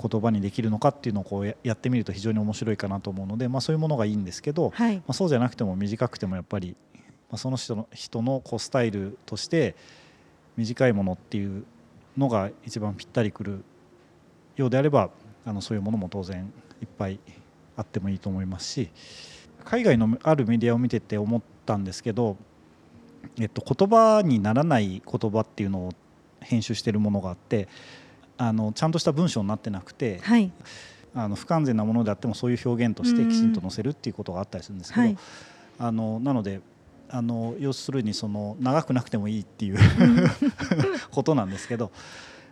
[0.01, 4.97] 言葉にできるのかっていうのをこうややってみると非常に面白いかなと思うので、まあ、そういうものがいいんですけど、はい。
[4.97, 6.75] まあ、そうじゃなくても短くてもやっぱり、
[7.29, 9.75] まあ、その人の人のこうスタイルとして
[10.57, 11.63] 短いものっていう
[12.17, 13.63] のが一番ぴったりくる
[14.57, 15.09] ようであれば
[15.45, 16.51] あのそういうものも当然
[16.81, 17.19] いっぱい
[17.77, 18.89] あってもいいと思いますし
[19.63, 22.37] 海外のあるメディアを見てて思ったんですけど、
[23.39, 25.93] えっと、言葉にならない言葉っていうのを
[26.41, 27.67] 編集してるものがあって
[28.37, 30.51] あのちゃんとした文章になってなくてはい。
[31.13, 35.17] あの不完全なものであってもそういう表現としてきちんと載せるっていうことがあったりするんですけど、はい。
[35.77, 36.61] あのなので
[37.09, 39.77] あの要するにその長くなくてもいいっていう
[41.11, 41.91] ことなんですけど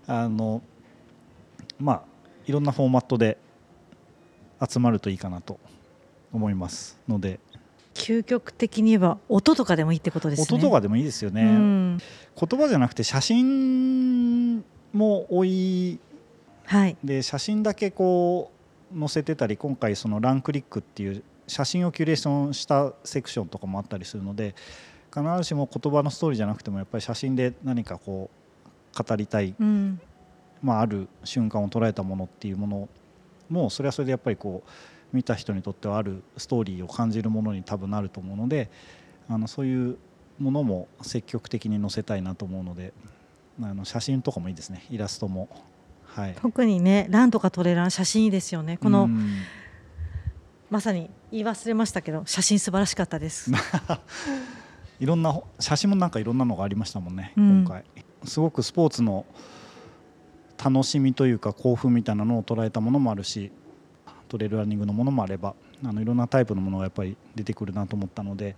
[0.07, 0.62] あの
[1.80, 2.01] まあ
[2.45, 3.38] いろんなフォーマットで
[4.68, 5.60] 集まるといいかなと
[6.32, 7.39] 思いますので。
[7.95, 10.57] 究極的に言えば音とかでもいいってことですね。
[10.57, 11.97] 音とかでもいいですよね、うん。
[11.97, 14.63] 言葉じゃなくて写真
[14.93, 15.99] も多い。
[16.65, 16.95] はい。
[17.03, 18.51] で写真だけこ
[18.95, 24.55] う載せてたり今回そのランクリックっていう写真をキュレーションしたセクションとかもあったりするので
[25.13, 28.30] 必ずしも言葉のストーリーじゃなくてもやっぱり写真で何かこ
[28.95, 29.99] う語りたい、うん。
[30.61, 32.89] まあ、ある瞬間を捉えたものっていうもの
[33.49, 34.69] もそれはそれでやっぱりこう
[35.14, 38.70] 見た人にとってはあるストーリーを感じるものに多分なると思うので
[39.28, 39.97] あのそういう
[40.39, 42.93] ものも積極的に載せたいなと思うので
[43.62, 44.86] あの写真とかもいいですね。
[44.89, 45.49] イラストも。
[46.05, 48.78] はい、特にねランとかトレラン写真いいですよね。
[48.78, 49.30] この、うん。
[50.70, 53.51] まさに言い忘れましたけど写真素晴らしかったです。
[54.99, 57.64] いろんな写真もなんかいろんなのがありましたもんね、うん。
[57.64, 57.84] 今回。
[58.24, 59.26] すごくスポーツの
[60.64, 63.51] 楽しみというか興奮みたいなのを捉えたものもあるし
[64.30, 68.55] トレイルランニングのものもあればあのいろんなタイプのものがやっぱり出てくるなと思ったので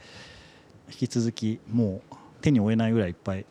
[0.89, 3.45] 引き続きもう手に負えないぐらいいっぱい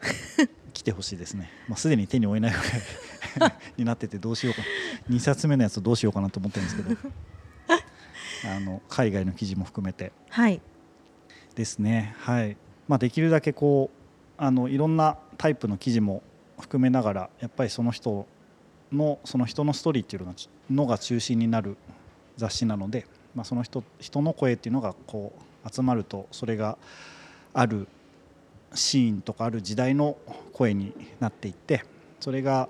[0.72, 2.58] 来てほしいですね、まあ、すでに手に負えないぐ
[3.40, 4.62] らい になっててどうしようか
[5.10, 6.96] 2冊目のやつどうしようかなと思ってるんですけど
[8.56, 10.12] あの海外の記事も含めて。
[10.28, 10.60] はい。
[11.54, 12.56] ですね、はい。
[12.86, 13.96] まあ、できるだけこう
[14.36, 16.22] あのいろんなタイプの記事も
[16.60, 18.26] 含めながらやっぱりその人
[18.92, 20.36] のその人のストーリーっていうのが
[20.70, 21.76] のが中心になる
[22.36, 25.32] 雑誌なので、まあ、その人人の声っていうのがこ
[25.64, 26.78] う集まるとそれが
[27.52, 27.88] ある
[28.74, 30.16] シーンとかある時代の
[30.52, 31.82] 声になっていって
[32.20, 32.68] それが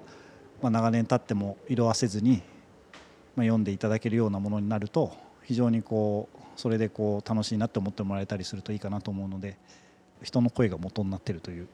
[0.62, 2.42] まあ長年経っても色あせずに
[3.34, 5.12] まあ読んでいただけるようなものになると
[5.44, 9.58] 非常にこうそれでこう楽しいなって思ってもらえたりするといいかなと思うので
[10.22, 11.68] 人の声が元になっているという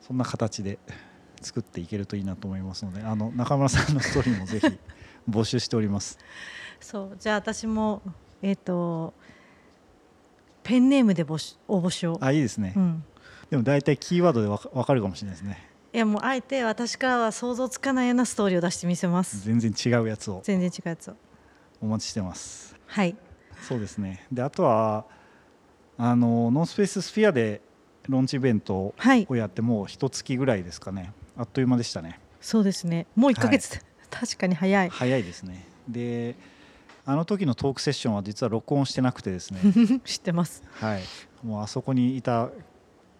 [0.00, 0.78] そんな形で
[1.42, 4.66] 作っていけるといいなと思いますのであの中村さんのストーリーもぜひ
[5.28, 6.18] 募集しております。
[6.80, 8.02] そうじゃあ私も
[8.42, 9.14] えっ、と
[10.64, 13.04] ペンネームで募集応募しよう、あいいですね、うん、
[13.50, 15.68] でも大体キーワードでわかるかもしれないですね。
[15.92, 19.44] いやもうあえて私からは想像つかないようなストーリーを出してみせます。
[19.44, 20.40] 全然違うやつを。
[20.42, 21.16] 全然違うやつを。
[21.82, 22.74] お待ちしてます。
[22.86, 23.14] はい。
[23.60, 24.26] そうですね。
[24.32, 25.04] であとは
[25.98, 27.60] あのノースペーススフィアで
[28.08, 29.26] ローンチイベントはい。
[29.28, 32.20] をやってもう一月ぐらいですかねあっという間でしたね。
[32.40, 33.06] そうですね。
[33.14, 33.80] もう1ヶ月、
[34.10, 34.88] 確かに早い。
[34.90, 35.66] 早いですね。
[35.88, 36.34] で
[37.04, 39.60] あの時のトークセッションは実は録音してなくてですね。
[40.04, 40.62] 知ってます。
[40.74, 41.02] はい。
[41.42, 42.50] もうあそこにいた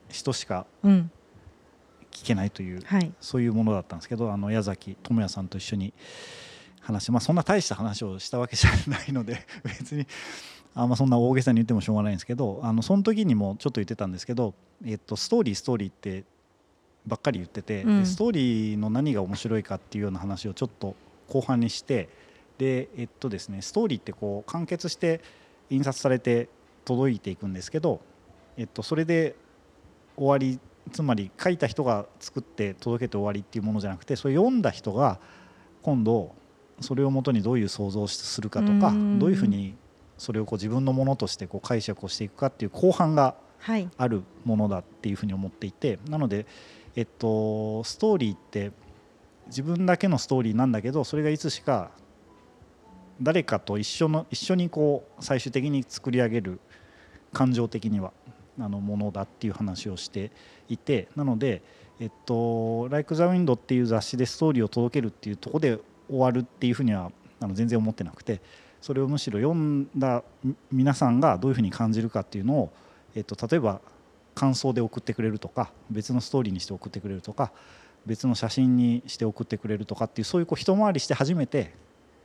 [0.08, 1.10] 人しかうん。
[2.12, 3.12] 聞けないというはい。
[3.20, 5.92] そういうものだったんですけどあの矢崎智也さんと一緒に
[6.80, 10.06] 話まあそんな大した話をしたわけじゃないので 別に
[10.74, 14.54] あんまそんな大げさに言ってもしょうがないんですけどあのその時にもちょっと言ってたんですけど、
[14.84, 16.24] えっと、ストーリーストーリーって
[17.06, 18.00] ばっかり言ってて、うん。
[18.00, 20.94] でストーリーの何が面白いかっていうような話をちょっと
[21.28, 22.08] 後半にして
[22.58, 25.20] でえっとですねストーリーってこう完結して
[25.70, 26.48] 印刷されて
[26.84, 28.00] 届いていくんですけど、
[28.56, 29.34] えっと、それで
[30.16, 30.58] 終わり
[30.92, 35.18] つまり書いた人が作って届けて終わりっていうものじゃなくてそれ読んだ人が
[35.82, 36.34] 今度
[36.80, 39.18] それをもとにどういう想像をするかとかうん。
[39.18, 39.74] どういうふうに
[40.18, 43.88] それをこう自分のものとしてこう解釈をしていくかっていう後半がはい。
[43.96, 46.46] あるものだっていうふうに思っていてなので、
[46.94, 48.72] えっと、ストーリーって
[49.46, 51.90] 自分だけのストーリーなんだけどそれがいつしか
[53.20, 56.60] 誰かと一緒の一緒にこう最終的に作り上げる
[57.32, 58.12] 感情的には
[58.58, 60.30] あのものだっていう話をして
[60.68, 61.62] いてなので
[62.00, 65.78] 「えっと、Like the Wind」っていう雑誌でストーリーを届けるっていうとこで
[66.08, 68.40] 終わるっていうふうにはあの全然思ってなくて
[68.80, 70.22] それをむしろ読んだ
[70.70, 72.72] 皆さんがどういうふうに感じるかっていうのを
[73.14, 73.80] えっと、例えば
[74.34, 77.52] 感想で送ってくれるとか別のストーリーにして送ってくれるとか
[78.06, 81.72] 別の写真にして送ってくれるとかっていうそういうこう一回りして初めて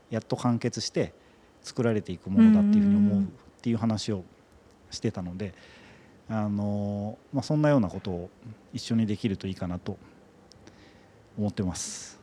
[0.09, 1.13] やっと完結して
[1.61, 3.25] 作られていくものだっていうふうに思うっ
[3.61, 4.23] ていう話を
[4.89, 5.53] してたので、
[6.29, 8.29] あのまあ、そんなようなことを
[8.73, 9.97] 一緒にできるといいかなと
[11.37, 12.19] 思ってます。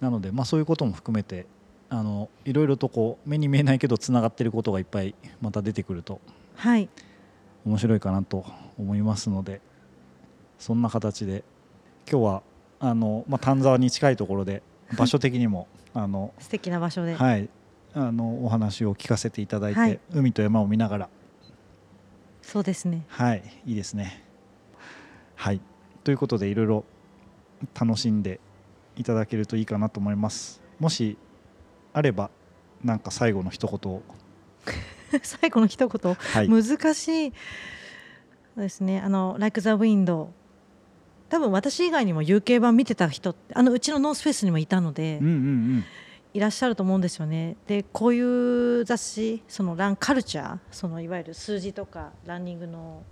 [0.00, 1.46] なので、まあ、そういうことも含めて
[1.88, 6.20] あのいろいろとこう目に見えないけどつながってることがいっぱいまた出てくると
[6.56, 6.88] はい
[7.64, 8.44] 面白いかなと
[8.78, 9.60] 思いますので
[10.58, 11.44] そんな形で
[12.10, 12.42] 今日は
[12.80, 14.62] あの、まあ、丹沢に近いところで
[14.96, 17.48] 場所的にも あの、素敵な場所で、はい、
[17.94, 20.00] あのお話を聞かせていただいて、はい。
[20.12, 21.08] 海と山を見ながら、
[22.42, 23.04] そうですね。
[23.08, 24.24] はい、いいですね。
[25.36, 25.60] はい、
[26.02, 26.84] ということでいろいろ
[27.78, 28.40] 楽しんで
[28.96, 30.60] いただけるといいかなと思います。
[30.80, 31.16] もし
[31.92, 32.30] あれば
[32.82, 34.02] なんか最後の一言を、
[35.22, 36.14] 最後の一言。
[36.14, 37.32] はい、難しい。
[38.56, 39.00] ですね。
[39.00, 40.28] あの「Like the Wind」
[41.30, 45.36] 多分私以外にも UK 版見てた人ってあのうちのノースフェイスにもいたので、うんうんう
[45.78, 45.84] ん。
[46.34, 47.56] いらっしゃると思うんですよね。
[47.68, 48.20] でこうい
[48.80, 53.04] う雑誌そのランカルチャーそのいわゆる数字とかランニングの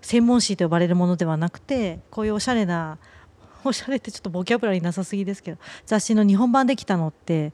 [0.00, 2.98] 専門誌と呼ばれるものではなくてこういうおしゃれな
[3.64, 7.52] おしゃれってちょっとボキャブラリーなさすぎですけど雑誌の日本版できたのって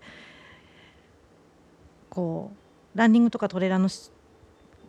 [2.09, 2.62] こう
[2.95, 3.89] ランニングとかトレーラーの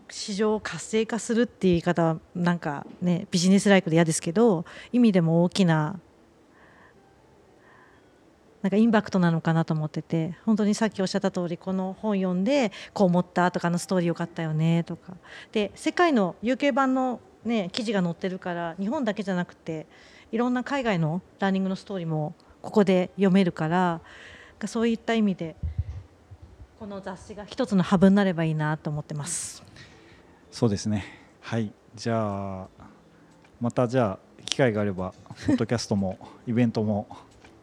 [0.09, 5.99] 市場を活性化するっていう言い方はなんかねビジネスライクで嫌ですけど意味でも大きな
[8.61, 15.13] なんかインパクトなのかなと思ってて本当にさっきおっしゃった通りこの本読んでこう思ったとかのストーリーよかったよねとか。
[15.51, 19.85] で世界の UK 版の、ね、記事が載ってるから日本だけじゃなくて
[20.31, 23.99] いろんな海外のランニングのストーリーもここで読めるから
[24.65, 25.57] そういった意味で
[26.83, 29.63] この雑誌が一つのハブになればいいなと思ってます。
[30.51, 31.05] そうですね。
[31.39, 31.71] はい。
[31.95, 32.67] じゃあ
[33.61, 35.13] またじゃあ機会があれば
[35.47, 37.07] ポッドキャストも イベントも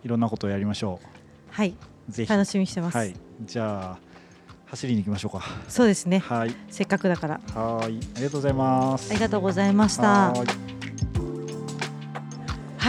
[0.02, 0.98] いろんなことをやりましょ
[1.50, 1.74] はい、
[2.08, 2.10] う。
[2.10, 2.30] ぜひ。
[2.30, 2.96] 楽しみにしてます。
[2.96, 3.14] はい。
[3.44, 3.98] じゃあ
[4.68, 5.44] 走りに行きましょうか。
[5.68, 6.20] そうですね。
[6.20, 6.56] はい。
[6.70, 7.84] せっかくだからはい。
[7.84, 9.10] ありがとうございます。
[9.10, 10.32] ありがとうございました。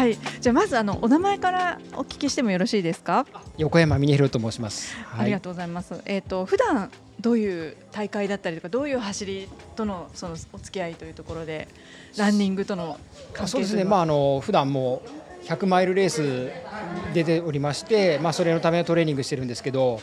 [0.02, 3.26] はーいはい、じゃあまずあのお名前からお聞きしてもよろしいですか？
[3.58, 4.95] 横山峰弘と申します。
[5.16, 6.02] ありがとうございます。
[6.06, 6.89] えっ、と普段
[7.20, 11.68] どういう大会だったりとかどういう走りとのそのお付き合いというところで
[12.18, 12.99] ランニングとの
[13.32, 13.84] 関係あそうですね。
[13.84, 15.04] まああの普段も
[15.43, 16.52] 100マイルレース
[17.14, 20.02] 出ておりまして、まあそれのためのトレーニングしてるんですけど、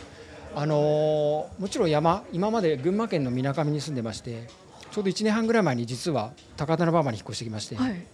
[0.55, 4.47] あのもちろん山今まで群馬県の水上に住んでまして、
[4.91, 8.07] ちょうど1年半ぐらい前に実は高田馬場に引っ越してきまして、はい。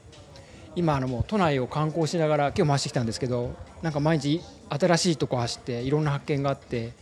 [0.77, 6.93] 今あのもう都内を観光しながら今日も走ってきたんですけど、なんか毎日新しいとこ走っていろんな発見があって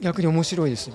[0.00, 0.94] 逆に面白いですね。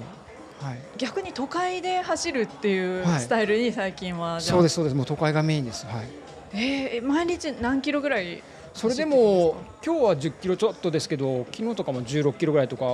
[0.60, 0.80] はい。
[0.98, 4.96] 逆に都会で走るっていうはいスタイルに最近は、じゃあそうですそうです。
[4.96, 5.86] もう都会がメインです。
[5.86, 6.06] はい。
[6.54, 8.42] えー、毎日何キロぐらい
[8.74, 12.86] それでも今日は10キロちょっとですけど昨日とかも16キロぐらいとか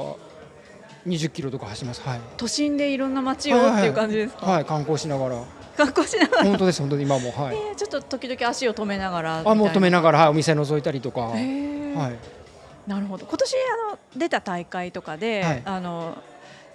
[1.05, 4.45] 20キロとか走りますはい都心でいろんな街をっていう感じですか？
[4.47, 5.35] はい観光しながら
[5.77, 6.43] 観光しながら。
[6.43, 7.55] 本当です本当に今もはい。
[7.55, 11.21] えーちょっと時々足を止めながらあもう止めながらはいお店覗いたりとか。
[11.21, 12.89] はい。
[12.89, 13.25] なるほど。
[13.25, 13.55] 今年
[13.89, 15.61] あの出た大会とかで、はい。
[15.65, 16.17] あの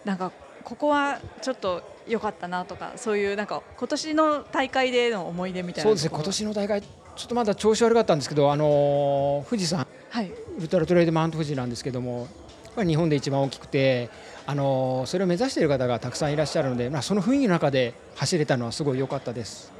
[0.05, 0.33] なんか
[0.65, 6.11] ここはちょっと良かったなとかそういうなんか今年の大会での思い出みたいなそうですね。
[6.13, 6.89] 今年の大会ちょ
[7.25, 9.87] っとまだ調子悪かったんですけどあのー富士山。
[10.11, 10.31] はい。
[10.59, 12.27] ウルトラトレイルマウント富士なんですけども
[12.75, 14.11] ぱり日本で一番大きくて
[14.47, 19.73] あのーそれを目指している方がたくさんいらっしゃるので、まあ、その雰囲気の中で走れたのはすごい良かったです。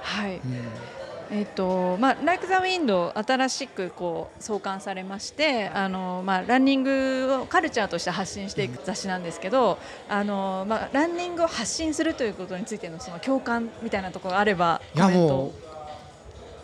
[0.00, 0.36] はい。
[0.44, 0.90] うん。
[1.30, 15.36] えっ、とまあ Like the Wind 新しくこう創刊されましてあのまあランニングをカルチャーとして発信していく雑誌なんですけどあのまあランニングを発信するということについてのその共感みたいなところがあればいやコメント。
[15.36, 15.52] もう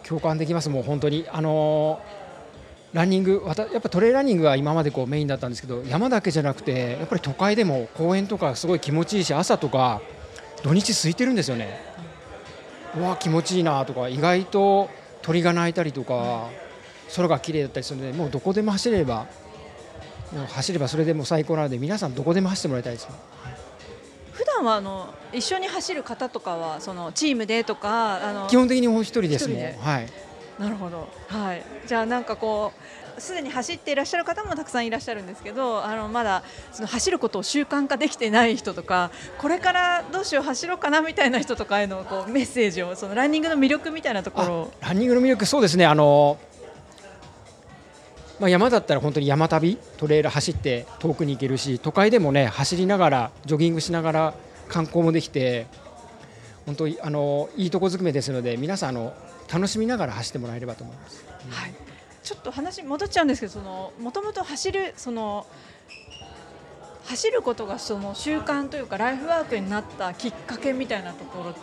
[0.06, 2.19] 共感できます、もう本当に、あのー
[2.92, 10.00] ランニング、やっぱトレイルランニングが今までこうメインだったんですけど、山だけじゃなくて、やっぱり都会でも公園とかすごい気持ちいいし、朝とか、
[10.62, 11.90] 土日空いてるんですよね。
[12.96, 14.90] うわ気持ちいいなとか意外と
[15.22, 16.48] 鳥が鳴いたりとか
[17.14, 19.26] 空が綺麗だったりするのでもうどこでも走れれば
[20.32, 23.14] もう走ればそれでもう最高なので皆さんどこでも走ってもらいたいですね
[24.32, 30.06] 普段はあの一緒に走る方とかはそのチームでとかあの基本的にもう一人ですもんはい
[30.60, 32.72] なるほど、はい、じゃあなんかこ
[33.16, 44.72] うすでに走っていらっしゃる方もたくさんいらっしゃるんですけどあのまだその走ることを習慣化できてない人とかこれからどうしよう走ろうかなみたいな人とかへのこうメッセージをそのランニングの魅力みたいなところ。
[44.80, 45.86] ランニングの魅力そうですね。
[45.86, 46.38] あの
[48.38, 54.34] まあ、山だったら本当に山旅トレイル走って遠くに行けるし都会でもね走りながらジョギングしながら
[54.66, 55.66] 観光もできて
[56.64, 59.12] 本当にあのいいとこずくめですので皆さんあの
[59.52, 61.24] 楽しみながら走ってもらえればと思います。
[61.50, 61.74] はい、
[62.22, 65.46] ちょっと話戻っちゃうんですけどそのもともと走るその
[67.04, 71.60] 走ることがその習慣というかライフワークになったきっかけみたいなところって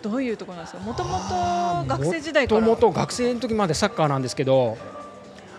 [0.00, 0.82] どういうところなんですか？
[0.82, 2.60] もともと学生時代から。
[2.60, 4.78] もともと学生の時までサッカーなんですけど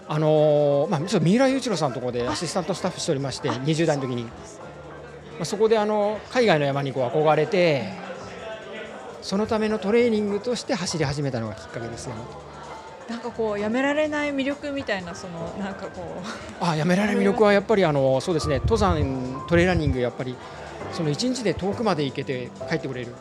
[0.08, 4.32] あのーまあ、ちょっと三浦雄一郎さんのところでアシスタントスタッフしておりまして20代の時に、ま
[5.42, 7.94] あ、そこであの海外の山にこう憧れて
[9.22, 12.14] そのためのトレーニングとして走り始めたのがきっかけですね。
[13.10, 16.02] なんかこうやめられない魅力みたいなそのなんかこ
[16.62, 16.64] う。
[16.64, 18.60] あやめられない魅力はやっぱりあのそうですね。
[18.60, 20.36] 登山トレーランニングやっぱり
[20.94, 23.14] その1日で遠くまで行けて帰ってくれる。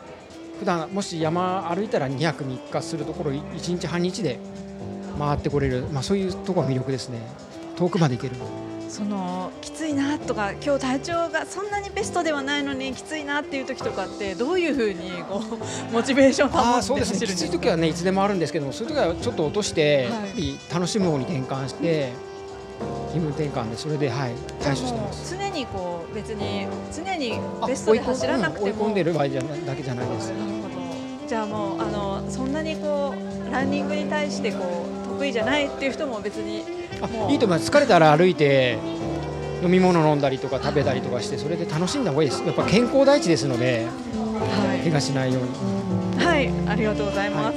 [0.59, 4.39] 普段もし山歩いたら2泊3日するところ1日半日で
[5.17, 7.19] 回ってこれる、まあ、そういうところが魅力ですね。
[7.77, 8.35] 遠くまで行ける
[8.89, 15.41] そのきついなとか今日体調がそんなにベストではないのにきついなっていう時とかってどういうふうにこ
[15.89, 22.11] うモチベーションを保ってるんですかきつい時はねいつでもあるんですけどもそういう時はちょっと落として、はい楽しむ方に転換して
[23.11, 25.35] 気分転換でそれではい対処してます。
[25.35, 30.29] 常にこう別に常にあベストで走らなくても追い込んでる場合じゃなだけじゃないです。
[30.31, 36.78] なるほどじゃあもうあのそんなにこうランニングに対してこう得意じゃないっていう人も別に
[37.29, 37.71] いいと思います。
[37.71, 38.77] 疲れたら歩いて
[39.63, 42.43] 飲み物飲んだりとか食べたりとかしてそれで楽しんだ方がいいです。
[42.43, 45.49] やっぱ健康第一ですのでは怪我しないように。
[46.21, 47.55] い、はい、ありがとうございます、